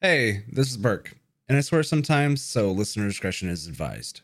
Hey, 0.00 0.44
this 0.46 0.70
is 0.70 0.76
Burke, 0.76 1.14
and 1.48 1.58
I 1.58 1.60
swear 1.60 1.82
sometimes, 1.82 2.40
so 2.40 2.70
listener 2.70 3.08
discretion 3.08 3.48
is 3.48 3.66
advised. 3.66 4.20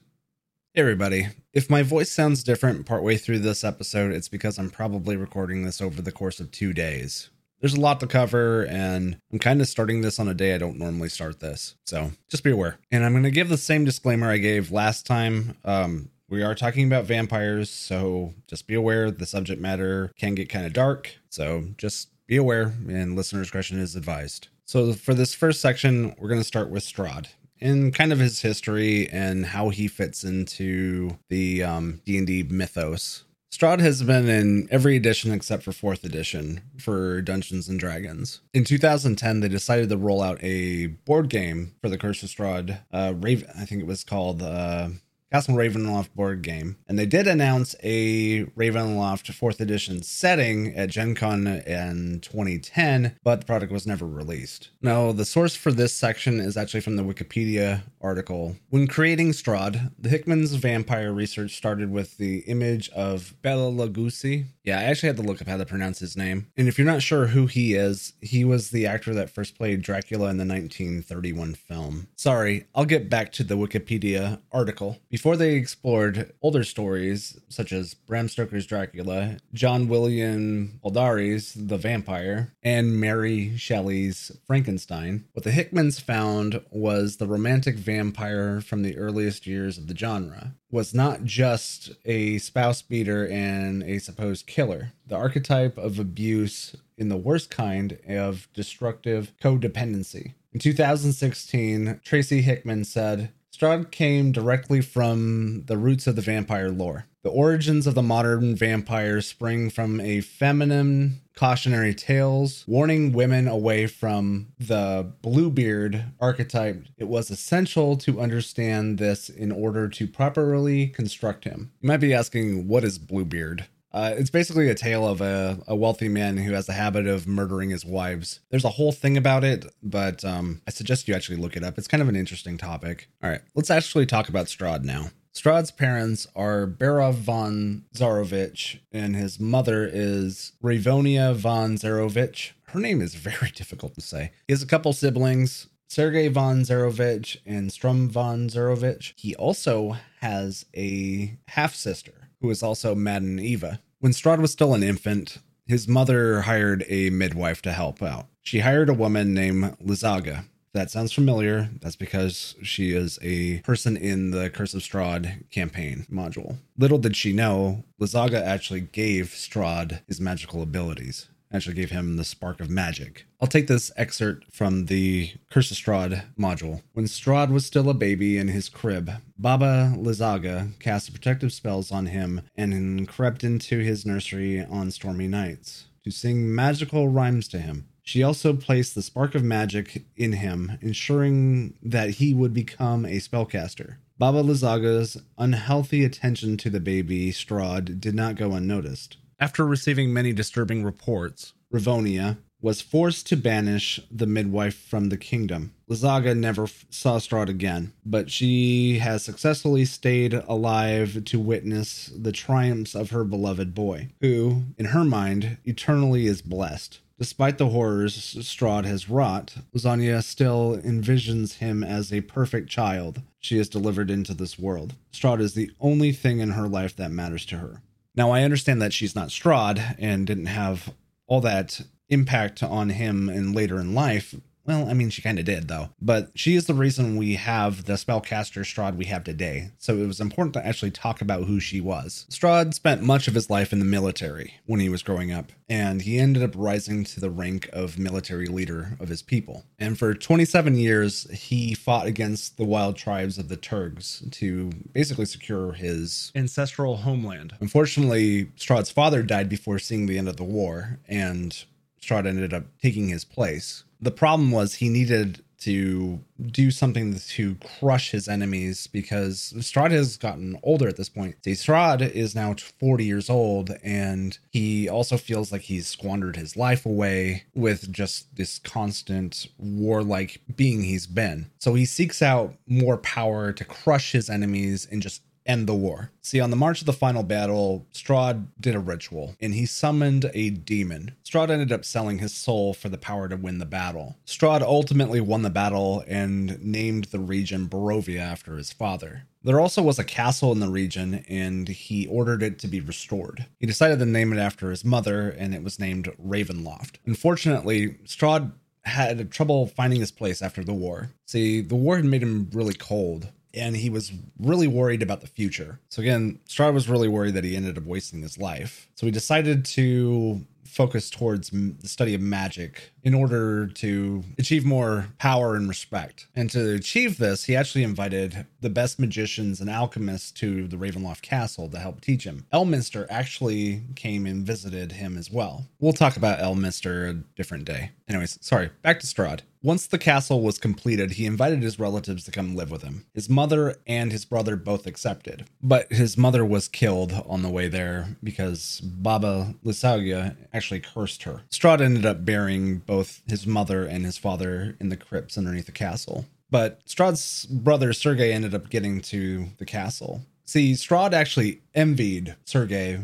Hey, 0.72 0.82
everybody. 0.82 1.26
If 1.52 1.68
my 1.68 1.82
voice 1.82 2.12
sounds 2.12 2.44
different 2.44 2.86
partway 2.86 3.16
through 3.16 3.40
this 3.40 3.64
episode, 3.64 4.12
it's 4.12 4.28
because 4.28 4.56
I'm 4.56 4.70
probably 4.70 5.16
recording 5.16 5.64
this 5.64 5.80
over 5.80 6.00
the 6.00 6.12
course 6.12 6.38
of 6.38 6.52
two 6.52 6.72
days. 6.72 7.28
There's 7.60 7.74
a 7.74 7.80
lot 7.80 7.98
to 7.98 8.06
cover, 8.06 8.62
and 8.66 9.18
I'm 9.32 9.40
kind 9.40 9.60
of 9.60 9.66
starting 9.66 10.00
this 10.00 10.20
on 10.20 10.28
a 10.28 10.34
day 10.34 10.54
I 10.54 10.58
don't 10.58 10.78
normally 10.78 11.08
start 11.08 11.40
this. 11.40 11.74
So 11.86 12.12
just 12.28 12.44
be 12.44 12.52
aware. 12.52 12.78
And 12.92 13.04
I'm 13.04 13.10
going 13.10 13.24
to 13.24 13.32
give 13.32 13.48
the 13.48 13.58
same 13.58 13.84
disclaimer 13.84 14.30
I 14.30 14.36
gave 14.36 14.70
last 14.70 15.06
time. 15.06 15.56
Um, 15.64 16.08
we 16.28 16.44
are 16.44 16.54
talking 16.54 16.86
about 16.86 17.06
vampires, 17.06 17.68
so 17.68 18.32
just 18.46 18.68
be 18.68 18.74
aware 18.74 19.10
the 19.10 19.26
subject 19.26 19.60
matter 19.60 20.12
can 20.16 20.36
get 20.36 20.48
kind 20.48 20.66
of 20.66 20.72
dark. 20.72 21.16
So 21.30 21.64
just 21.78 22.10
be 22.28 22.36
aware, 22.36 22.74
and 22.88 23.16
listener 23.16 23.40
discretion 23.40 23.80
is 23.80 23.96
advised. 23.96 24.46
So 24.66 24.92
for 24.92 25.14
this 25.14 25.34
first 25.34 25.60
section, 25.60 26.14
we're 26.18 26.28
going 26.28 26.40
to 26.40 26.46
start 26.46 26.70
with 26.70 26.82
Strahd 26.82 27.28
and 27.60 27.94
kind 27.94 28.12
of 28.12 28.18
his 28.18 28.42
history 28.42 29.08
and 29.08 29.46
how 29.46 29.68
he 29.68 29.88
fits 29.88 30.24
into 30.24 31.18
the 31.28 31.62
um, 31.62 32.00
D&D 32.04 32.44
mythos. 32.44 33.24
Strahd 33.52 33.78
has 33.80 34.02
been 34.02 34.28
in 34.28 34.66
every 34.70 34.96
edition 34.96 35.32
except 35.32 35.62
for 35.62 35.70
4th 35.70 36.02
edition 36.02 36.60
for 36.76 37.22
Dungeons 37.22 37.68
and 37.68 37.78
Dragons. 37.78 38.40
In 38.52 38.64
2010, 38.64 39.40
they 39.40 39.48
decided 39.48 39.88
to 39.90 39.96
roll 39.96 40.22
out 40.22 40.42
a 40.42 40.86
board 40.86 41.28
game 41.28 41.76
for 41.80 41.88
the 41.88 41.96
Curse 41.96 42.24
of 42.24 42.30
Strahd. 42.30 42.80
Uh, 42.92 43.14
Raven, 43.16 43.48
I 43.56 43.64
think 43.64 43.80
it 43.80 43.86
was 43.86 44.02
called 44.02 44.42
uh, 44.42 44.88
Castle 45.34 45.56
Ravenloft 45.56 46.14
board 46.14 46.42
game. 46.42 46.76
And 46.86 46.96
they 46.96 47.06
did 47.06 47.26
announce 47.26 47.74
a 47.82 48.44
Ravenloft 48.56 49.32
4th 49.32 49.58
edition 49.58 50.04
setting 50.04 50.72
at 50.76 50.90
Gen 50.90 51.16
Con 51.16 51.48
in 51.48 52.20
2010, 52.20 53.16
but 53.24 53.40
the 53.40 53.44
product 53.46 53.72
was 53.72 53.84
never 53.84 54.06
released. 54.06 54.70
Now, 54.80 55.10
the 55.10 55.24
source 55.24 55.56
for 55.56 55.72
this 55.72 55.92
section 55.92 56.38
is 56.38 56.56
actually 56.56 56.82
from 56.82 56.94
the 56.94 57.02
Wikipedia 57.02 57.82
article. 58.00 58.54
When 58.70 58.86
creating 58.86 59.32
Strahd, 59.32 59.90
the 59.98 60.08
Hickman's 60.08 60.54
vampire 60.54 61.12
research 61.12 61.56
started 61.56 61.90
with 61.90 62.16
the 62.16 62.44
image 62.46 62.88
of 62.90 63.34
Bela 63.42 63.72
Lugosi. 63.72 64.44
Yeah, 64.62 64.78
I 64.78 64.84
actually 64.84 65.08
had 65.08 65.16
to 65.16 65.22
look 65.24 65.42
up 65.42 65.48
how 65.48 65.56
to 65.56 65.66
pronounce 65.66 65.98
his 65.98 66.16
name. 66.16 66.46
And 66.56 66.68
if 66.68 66.78
you're 66.78 66.86
not 66.86 67.02
sure 67.02 67.26
who 67.26 67.46
he 67.46 67.74
is, 67.74 68.12
he 68.20 68.44
was 68.44 68.70
the 68.70 68.86
actor 68.86 69.12
that 69.14 69.30
first 69.30 69.58
played 69.58 69.82
Dracula 69.82 70.30
in 70.30 70.36
the 70.36 70.46
1931 70.46 71.54
film. 71.54 72.06
Sorry, 72.14 72.66
I'll 72.72 72.84
get 72.84 73.10
back 73.10 73.32
to 73.32 73.42
the 73.42 73.56
Wikipedia 73.56 74.40
article. 74.52 74.98
Before 75.10 75.23
they 75.32 75.54
explored 75.54 76.32
older 76.42 76.64
stories 76.64 77.40
such 77.48 77.72
as 77.72 77.94
Bram 77.94 78.28
Stoker's 78.28 78.66
Dracula, 78.66 79.38
John 79.54 79.88
William 79.88 80.80
Baldari's 80.84 81.54
The 81.54 81.78
Vampire, 81.78 82.52
and 82.62 83.00
Mary 83.00 83.56
Shelley's 83.56 84.30
Frankenstein, 84.46 85.24
what 85.32 85.44
the 85.44 85.50
Hickmans 85.50 86.00
found 86.00 86.60
was 86.70 87.16
the 87.16 87.26
romantic 87.26 87.76
vampire 87.76 88.60
from 88.60 88.82
the 88.82 88.98
earliest 88.98 89.46
years 89.46 89.78
of 89.78 89.86
the 89.86 89.96
genre 89.96 90.54
was 90.70 90.92
not 90.92 91.24
just 91.24 91.92
a 92.04 92.36
spouse 92.38 92.82
beater 92.82 93.26
and 93.26 93.82
a 93.84 93.98
supposed 94.00 94.46
killer. 94.46 94.92
The 95.06 95.16
archetype 95.16 95.78
of 95.78 95.98
abuse 95.98 96.76
in 96.98 97.08
the 97.08 97.16
worst 97.16 97.50
kind 97.50 97.98
of 98.08 98.48
destructive 98.52 99.32
codependency. 99.42 100.34
In 100.52 100.60
2016, 100.60 102.00
Tracy 102.04 102.42
Hickman 102.42 102.84
said, 102.84 103.30
Strahd 103.54 103.92
came 103.92 104.32
directly 104.32 104.80
from 104.80 105.62
the 105.66 105.76
roots 105.76 106.08
of 106.08 106.16
the 106.16 106.22
vampire 106.22 106.70
lore. 106.70 107.06
The 107.22 107.30
origins 107.30 107.86
of 107.86 107.94
the 107.94 108.02
modern 108.02 108.56
vampire 108.56 109.20
spring 109.20 109.70
from 109.70 110.00
a 110.00 110.22
feminine 110.22 111.20
cautionary 111.36 111.94
tales 111.94 112.64
warning 112.66 113.12
women 113.12 113.46
away 113.46 113.86
from 113.86 114.48
the 114.58 115.12
Bluebeard 115.22 116.04
archetype. 116.20 116.84
It 116.98 117.06
was 117.06 117.30
essential 117.30 117.96
to 117.98 118.20
understand 118.20 118.98
this 118.98 119.28
in 119.28 119.52
order 119.52 119.88
to 119.88 120.06
properly 120.08 120.88
construct 120.88 121.44
him. 121.44 121.70
You 121.80 121.86
might 121.86 121.98
be 121.98 122.12
asking, 122.12 122.66
what 122.66 122.82
is 122.82 122.98
Bluebeard? 122.98 123.66
Uh, 123.94 124.12
it's 124.16 124.28
basically 124.28 124.68
a 124.68 124.74
tale 124.74 125.06
of 125.06 125.20
a, 125.20 125.62
a 125.68 125.76
wealthy 125.76 126.08
man 126.08 126.36
who 126.36 126.52
has 126.52 126.66
the 126.66 126.72
habit 126.72 127.06
of 127.06 127.28
murdering 127.28 127.70
his 127.70 127.84
wives. 127.84 128.40
There's 128.50 128.64
a 128.64 128.70
whole 128.70 128.90
thing 128.90 129.16
about 129.16 129.44
it, 129.44 129.66
but 129.84 130.24
um, 130.24 130.62
I 130.66 130.72
suggest 130.72 131.06
you 131.06 131.14
actually 131.14 131.36
look 131.36 131.56
it 131.56 131.62
up. 131.62 131.78
It's 131.78 131.86
kind 131.86 132.02
of 132.02 132.08
an 132.08 132.16
interesting 132.16 132.58
topic. 132.58 133.08
All 133.22 133.30
right, 133.30 133.40
let's 133.54 133.70
actually 133.70 134.06
talk 134.06 134.28
about 134.28 134.46
Strahd 134.46 134.82
now. 134.82 135.10
Strahd's 135.32 135.70
parents 135.70 136.26
are 136.34 136.66
Barov 136.66 137.14
von 137.14 137.84
Zarovich, 137.94 138.80
and 138.90 139.14
his 139.14 139.38
mother 139.38 139.88
is 139.90 140.52
Ravonia 140.60 141.32
von 141.34 141.76
Zarovich. 141.76 142.50
Her 142.68 142.80
name 142.80 143.00
is 143.00 143.14
very 143.14 143.50
difficult 143.54 143.94
to 143.94 144.00
say. 144.00 144.32
He 144.48 144.52
has 144.52 144.62
a 144.62 144.66
couple 144.66 144.92
siblings, 144.92 145.68
Sergei 145.86 146.28
von 146.28 146.62
Zarovich 146.62 147.36
and 147.46 147.70
Sturm 147.72 148.10
von 148.10 148.48
Zarovich. 148.48 149.12
He 149.16 149.36
also 149.36 149.96
has 150.20 150.66
a 150.76 151.38
half 151.46 151.76
sister 151.76 152.23
who 152.44 152.50
is 152.50 152.62
also 152.62 152.94
Madame 152.94 153.40
Eva. 153.40 153.80
When 154.00 154.12
Strahd 154.12 154.38
was 154.38 154.52
still 154.52 154.74
an 154.74 154.82
infant, 154.82 155.38
his 155.66 155.88
mother 155.88 156.42
hired 156.42 156.84
a 156.90 157.08
midwife 157.08 157.62
to 157.62 157.72
help 157.72 158.02
out. 158.02 158.26
She 158.42 158.58
hired 158.58 158.90
a 158.90 158.94
woman 158.94 159.32
named 159.32 159.78
Lysaga. 159.82 160.44
That 160.74 160.90
sounds 160.90 161.10
familiar, 161.10 161.70
that's 161.80 161.96
because 161.96 162.54
she 162.62 162.90
is 162.90 163.18
a 163.22 163.60
person 163.60 163.96
in 163.96 164.30
the 164.30 164.50
Curse 164.50 164.74
of 164.74 164.82
Strahd 164.82 165.50
campaign 165.50 166.06
module. 166.12 166.56
Little 166.76 166.98
did 166.98 167.16
she 167.16 167.32
know, 167.32 167.84
Lysaga 167.98 168.42
actually 168.42 168.80
gave 168.80 169.28
Strahd 169.28 170.02
his 170.06 170.20
magical 170.20 170.60
abilities 170.60 171.28
actually 171.54 171.74
gave 171.74 171.90
him 171.90 172.16
the 172.16 172.24
spark 172.24 172.60
of 172.60 172.68
magic. 172.68 173.26
I'll 173.40 173.48
take 173.48 173.68
this 173.68 173.92
excerpt 173.96 174.52
from 174.52 174.86
the 174.86 175.32
Curse 175.50 175.70
of 175.70 175.76
Strahd 175.76 176.24
module. 176.38 176.82
When 176.92 177.06
Strahd 177.06 177.50
was 177.50 177.64
still 177.64 177.88
a 177.88 177.94
baby 177.94 178.36
in 178.36 178.48
his 178.48 178.68
crib, 178.68 179.10
Baba 179.38 179.94
Lysaga 179.96 180.78
cast 180.80 181.12
protective 181.12 181.52
spells 181.52 181.92
on 181.92 182.06
him 182.06 182.42
and 182.56 183.06
crept 183.06 183.44
into 183.44 183.78
his 183.78 184.04
nursery 184.04 184.64
on 184.64 184.90
stormy 184.90 185.28
nights 185.28 185.84
to 186.04 186.10
sing 186.10 186.54
magical 186.54 187.08
rhymes 187.08 187.48
to 187.48 187.58
him. 187.58 187.86
She 188.02 188.22
also 188.22 188.52
placed 188.52 188.94
the 188.94 189.00
spark 189.00 189.34
of 189.34 189.42
magic 189.42 190.04
in 190.14 190.32
him, 190.34 190.78
ensuring 190.82 191.74
that 191.82 192.10
he 192.10 192.34
would 192.34 192.52
become 192.52 193.06
a 193.06 193.16
spellcaster. 193.16 193.96
Baba 194.18 194.42
Lysaga's 194.42 195.16
unhealthy 195.38 196.04
attention 196.04 196.56
to 196.58 196.70
the 196.70 196.80
baby 196.80 197.32
Strahd 197.32 198.00
did 198.00 198.14
not 198.14 198.36
go 198.36 198.52
unnoticed. 198.52 199.16
After 199.40 199.66
receiving 199.66 200.12
many 200.12 200.32
disturbing 200.32 200.84
reports, 200.84 201.54
Ravonia 201.72 202.38
was 202.60 202.80
forced 202.80 203.26
to 203.26 203.36
banish 203.36 204.00
the 204.10 204.26
midwife 204.26 204.74
from 204.74 205.10
the 205.10 205.18
kingdom. 205.18 205.74
Lysaga 205.86 206.34
never 206.34 206.62
f- 206.62 206.86
saw 206.88 207.18
Strahd 207.18 207.50
again, 207.50 207.92
but 208.06 208.30
she 208.30 209.00
has 209.00 209.22
successfully 209.22 209.84
stayed 209.84 210.32
alive 210.32 211.24
to 211.26 211.38
witness 211.38 212.10
the 212.16 212.32
triumphs 212.32 212.94
of 212.94 213.10
her 213.10 213.22
beloved 213.22 213.74
boy, 213.74 214.08
who, 214.22 214.62
in 214.78 214.86
her 214.86 215.04
mind, 215.04 215.58
eternally 215.64 216.26
is 216.26 216.40
blessed. 216.40 217.00
Despite 217.18 217.58
the 217.58 217.68
horrors 217.68 218.16
Strahd 218.16 218.86
has 218.86 219.10
wrought, 219.10 219.56
Lysaga 219.74 220.22
still 220.22 220.78
envisions 220.78 221.58
him 221.58 221.84
as 221.84 222.12
a 222.12 222.22
perfect 222.22 222.70
child 222.70 223.20
she 223.38 223.58
has 223.58 223.68
delivered 223.68 224.10
into 224.10 224.32
this 224.32 224.58
world. 224.58 224.94
Strahd 225.12 225.40
is 225.40 225.54
the 225.54 225.70
only 225.80 226.12
thing 226.12 226.38
in 226.40 226.52
her 226.52 226.66
life 226.66 226.96
that 226.96 227.10
matters 227.10 227.44
to 227.46 227.58
her. 227.58 227.82
Now, 228.16 228.30
I 228.30 228.42
understand 228.42 228.80
that 228.80 228.92
she's 228.92 229.14
not 229.14 229.28
Strahd 229.28 229.96
and 229.98 230.26
didn't 230.26 230.46
have 230.46 230.92
all 231.26 231.40
that 231.40 231.80
impact 232.08 232.62
on 232.62 232.90
him 232.90 233.28
and 233.28 233.54
later 233.54 233.80
in 233.80 233.94
life. 233.94 234.34
Well, 234.66 234.88
I 234.88 234.94
mean, 234.94 235.10
she 235.10 235.22
kind 235.22 235.38
of 235.38 235.44
did, 235.44 235.68
though. 235.68 235.90
But 236.00 236.30
she 236.34 236.54
is 236.54 236.66
the 236.66 236.74
reason 236.74 237.16
we 237.16 237.34
have 237.34 237.84
the 237.84 237.94
spellcaster 237.94 238.62
Strahd 238.62 238.96
we 238.96 239.04
have 239.06 239.24
today. 239.24 239.70
So 239.78 239.96
it 239.96 240.06
was 240.06 240.20
important 240.20 240.54
to 240.54 240.66
actually 240.66 240.90
talk 240.90 241.20
about 241.20 241.44
who 241.44 241.60
she 241.60 241.80
was. 241.80 242.26
Strahd 242.30 242.74
spent 242.74 243.02
much 243.02 243.28
of 243.28 243.34
his 243.34 243.50
life 243.50 243.72
in 243.72 243.78
the 243.78 243.84
military 243.84 244.54
when 244.64 244.80
he 244.80 244.88
was 244.88 245.02
growing 245.02 245.32
up, 245.32 245.52
and 245.68 246.02
he 246.02 246.18
ended 246.18 246.42
up 246.42 246.54
rising 246.56 247.04
to 247.04 247.20
the 247.20 247.30
rank 247.30 247.68
of 247.72 247.98
military 247.98 248.46
leader 248.46 248.96
of 248.98 249.08
his 249.08 249.22
people. 249.22 249.64
And 249.78 249.98
for 249.98 250.14
27 250.14 250.76
years, 250.76 251.30
he 251.30 251.74
fought 251.74 252.06
against 252.06 252.56
the 252.56 252.64
wild 252.64 252.96
tribes 252.96 253.38
of 253.38 253.48
the 253.48 253.56
Tergs 253.56 254.22
to 254.32 254.70
basically 254.92 255.26
secure 255.26 255.72
his 255.72 256.32
ancestral 256.34 256.98
homeland. 256.98 257.54
Unfortunately, 257.60 258.46
Strahd's 258.56 258.90
father 258.90 259.22
died 259.22 259.48
before 259.48 259.78
seeing 259.78 260.06
the 260.06 260.18
end 260.18 260.28
of 260.28 260.36
the 260.36 260.44
war, 260.44 261.00
and 261.06 261.64
Strahd 262.04 262.26
ended 262.26 262.52
up 262.52 262.64
taking 262.82 263.08
his 263.08 263.24
place. 263.24 263.84
The 264.00 264.10
problem 264.10 264.50
was 264.50 264.74
he 264.74 264.88
needed 264.88 265.42
to 265.64 266.20
do 266.44 266.70
something 266.70 267.18
to 267.18 267.54
crush 267.78 268.10
his 268.10 268.28
enemies 268.28 268.86
because 268.86 269.54
Strahd 269.56 269.92
has 269.92 270.18
gotten 270.18 270.58
older 270.62 270.88
at 270.88 270.96
this 270.96 271.08
point. 271.08 271.36
See, 271.42 271.52
Strahd 271.52 272.02
is 272.02 272.34
now 272.34 272.54
40 272.54 273.04
years 273.04 273.30
old 273.30 273.70
and 273.82 274.36
he 274.50 274.90
also 274.90 275.16
feels 275.16 275.52
like 275.52 275.62
he's 275.62 275.86
squandered 275.86 276.36
his 276.36 276.54
life 276.54 276.84
away 276.84 277.44
with 277.54 277.90
just 277.90 278.36
this 278.36 278.58
constant 278.58 279.46
warlike 279.56 280.42
being 280.54 280.82
he's 280.82 281.06
been. 281.06 281.50
So 281.58 281.72
he 281.72 281.86
seeks 281.86 282.20
out 282.20 282.54
more 282.66 282.98
power 282.98 283.50
to 283.52 283.64
crush 283.64 284.12
his 284.12 284.28
enemies 284.28 284.86
and 284.90 285.00
just 285.00 285.22
end 285.46 285.66
the 285.66 285.74
war. 285.74 286.10
See, 286.20 286.40
on 286.40 286.50
the 286.50 286.56
march 286.56 286.80
of 286.80 286.86
the 286.86 286.92
final 286.92 287.22
battle, 287.22 287.86
Strahd 287.92 288.46
did 288.60 288.74
a 288.74 288.78
ritual 288.78 289.36
and 289.40 289.54
he 289.54 289.66
summoned 289.66 290.30
a 290.32 290.50
demon. 290.50 291.14
Strahd 291.24 291.50
ended 291.50 291.72
up 291.72 291.84
selling 291.84 292.18
his 292.18 292.34
soul 292.34 292.74
for 292.74 292.88
the 292.88 292.98
power 292.98 293.28
to 293.28 293.36
win 293.36 293.58
the 293.58 293.66
battle. 293.66 294.16
Strahd 294.26 294.62
ultimately 294.62 295.20
won 295.20 295.42
the 295.42 295.50
battle 295.50 296.04
and 296.06 296.62
named 296.62 297.04
the 297.04 297.18
region 297.18 297.68
Barovia 297.68 298.20
after 298.20 298.56
his 298.56 298.72
father. 298.72 299.26
There 299.42 299.60
also 299.60 299.82
was 299.82 299.98
a 299.98 300.04
castle 300.04 300.52
in 300.52 300.60
the 300.60 300.70
region, 300.70 301.22
and 301.28 301.68
he 301.68 302.06
ordered 302.06 302.42
it 302.42 302.58
to 302.60 302.66
be 302.66 302.80
restored. 302.80 303.44
He 303.60 303.66
decided 303.66 303.98
to 303.98 304.06
name 304.06 304.32
it 304.32 304.38
after 304.38 304.70
his 304.70 304.86
mother, 304.86 305.28
and 305.28 305.54
it 305.54 305.62
was 305.62 305.78
named 305.78 306.10
Ravenloft. 306.18 306.96
Unfortunately, 307.04 307.98
Strahd 308.06 308.52
had 308.84 309.30
trouble 309.30 309.66
finding 309.66 310.00
his 310.00 310.10
place 310.10 310.40
after 310.40 310.64
the 310.64 310.72
war. 310.72 311.10
See, 311.26 311.60
the 311.60 311.74
war 311.74 311.96
had 311.96 312.06
made 312.06 312.22
him 312.22 312.48
really 312.52 312.72
cold, 312.72 313.28
and 313.56 313.76
he 313.76 313.90
was 313.90 314.12
really 314.38 314.66
worried 314.66 315.02
about 315.02 315.20
the 315.20 315.26
future. 315.26 315.80
So 315.88 316.02
again, 316.02 316.40
Strahd 316.48 316.74
was 316.74 316.88
really 316.88 317.08
worried 317.08 317.34
that 317.34 317.44
he 317.44 317.56
ended 317.56 317.78
up 317.78 317.84
wasting 317.84 318.22
his 318.22 318.38
life. 318.38 318.88
So 318.94 319.06
he 319.06 319.12
decided 319.12 319.64
to 319.66 320.44
focus 320.64 321.10
towards 321.10 321.50
the 321.50 321.88
study 321.88 322.14
of 322.14 322.20
magic 322.20 322.92
in 323.02 323.14
order 323.14 323.66
to 323.66 324.24
achieve 324.38 324.64
more 324.64 325.08
power 325.18 325.54
and 325.56 325.68
respect. 325.68 326.26
And 326.34 326.50
to 326.50 326.74
achieve 326.74 327.18
this, 327.18 327.44
he 327.44 327.54
actually 327.54 327.84
invited 327.84 328.46
the 328.60 328.70
best 328.70 328.98
magicians 328.98 329.60
and 329.60 329.68
alchemists 329.68 330.30
to 330.32 330.66
the 330.66 330.76
Ravenloft 330.76 331.22
castle 331.22 331.68
to 331.68 331.78
help 331.78 332.00
teach 332.00 332.24
him. 332.24 332.46
Elminster 332.52 333.06
actually 333.10 333.82
came 333.94 334.26
and 334.26 334.46
visited 334.46 334.92
him 334.92 335.18
as 335.18 335.30
well. 335.30 335.66
We'll 335.78 335.92
talk 335.92 336.16
about 336.16 336.38
Elminster 336.38 337.10
a 337.10 337.12
different 337.36 337.66
day. 337.66 337.90
Anyways, 338.08 338.38
sorry, 338.40 338.70
back 338.82 339.00
to 339.00 339.06
Strahd. 339.06 339.40
Once 339.62 339.86
the 339.86 339.96
castle 339.96 340.42
was 340.42 340.58
completed, 340.58 341.12
he 341.12 341.24
invited 341.24 341.62
his 341.62 341.78
relatives 341.78 342.22
to 342.24 342.30
come 342.30 342.54
live 342.54 342.70
with 342.70 342.82
him. 342.82 343.06
His 343.14 343.30
mother 343.30 343.76
and 343.86 344.12
his 344.12 344.26
brother 344.26 344.56
both 344.56 344.86
accepted, 344.86 345.46
but 345.62 345.90
his 345.90 346.18
mother 346.18 346.44
was 346.44 346.68
killed 346.68 347.14
on 347.26 347.40
the 347.40 347.48
way 347.48 347.68
there 347.68 348.18
because 348.22 348.80
Baba 348.82 349.54
Lysaga 349.64 350.36
actually 350.54 350.80
cursed 350.80 351.24
her. 351.24 351.42
Strahd 351.50 351.80
ended 351.80 352.06
up 352.06 352.24
burying 352.24 352.78
both 352.78 353.20
his 353.26 353.46
mother 353.46 353.84
and 353.84 354.04
his 354.04 354.16
father 354.16 354.76
in 354.80 354.88
the 354.88 354.96
crypts 354.96 355.36
underneath 355.36 355.66
the 355.66 355.72
castle. 355.72 356.24
But 356.50 356.84
Strahd's 356.86 357.46
brother 357.46 357.92
Sergei 357.92 358.32
ended 358.32 358.54
up 358.54 358.70
getting 358.70 359.00
to 359.02 359.46
the 359.58 359.66
castle. 359.66 360.22
See, 360.44 360.72
Strahd 360.72 361.12
actually 361.12 361.62
envied 361.74 362.36
Sergei 362.44 363.00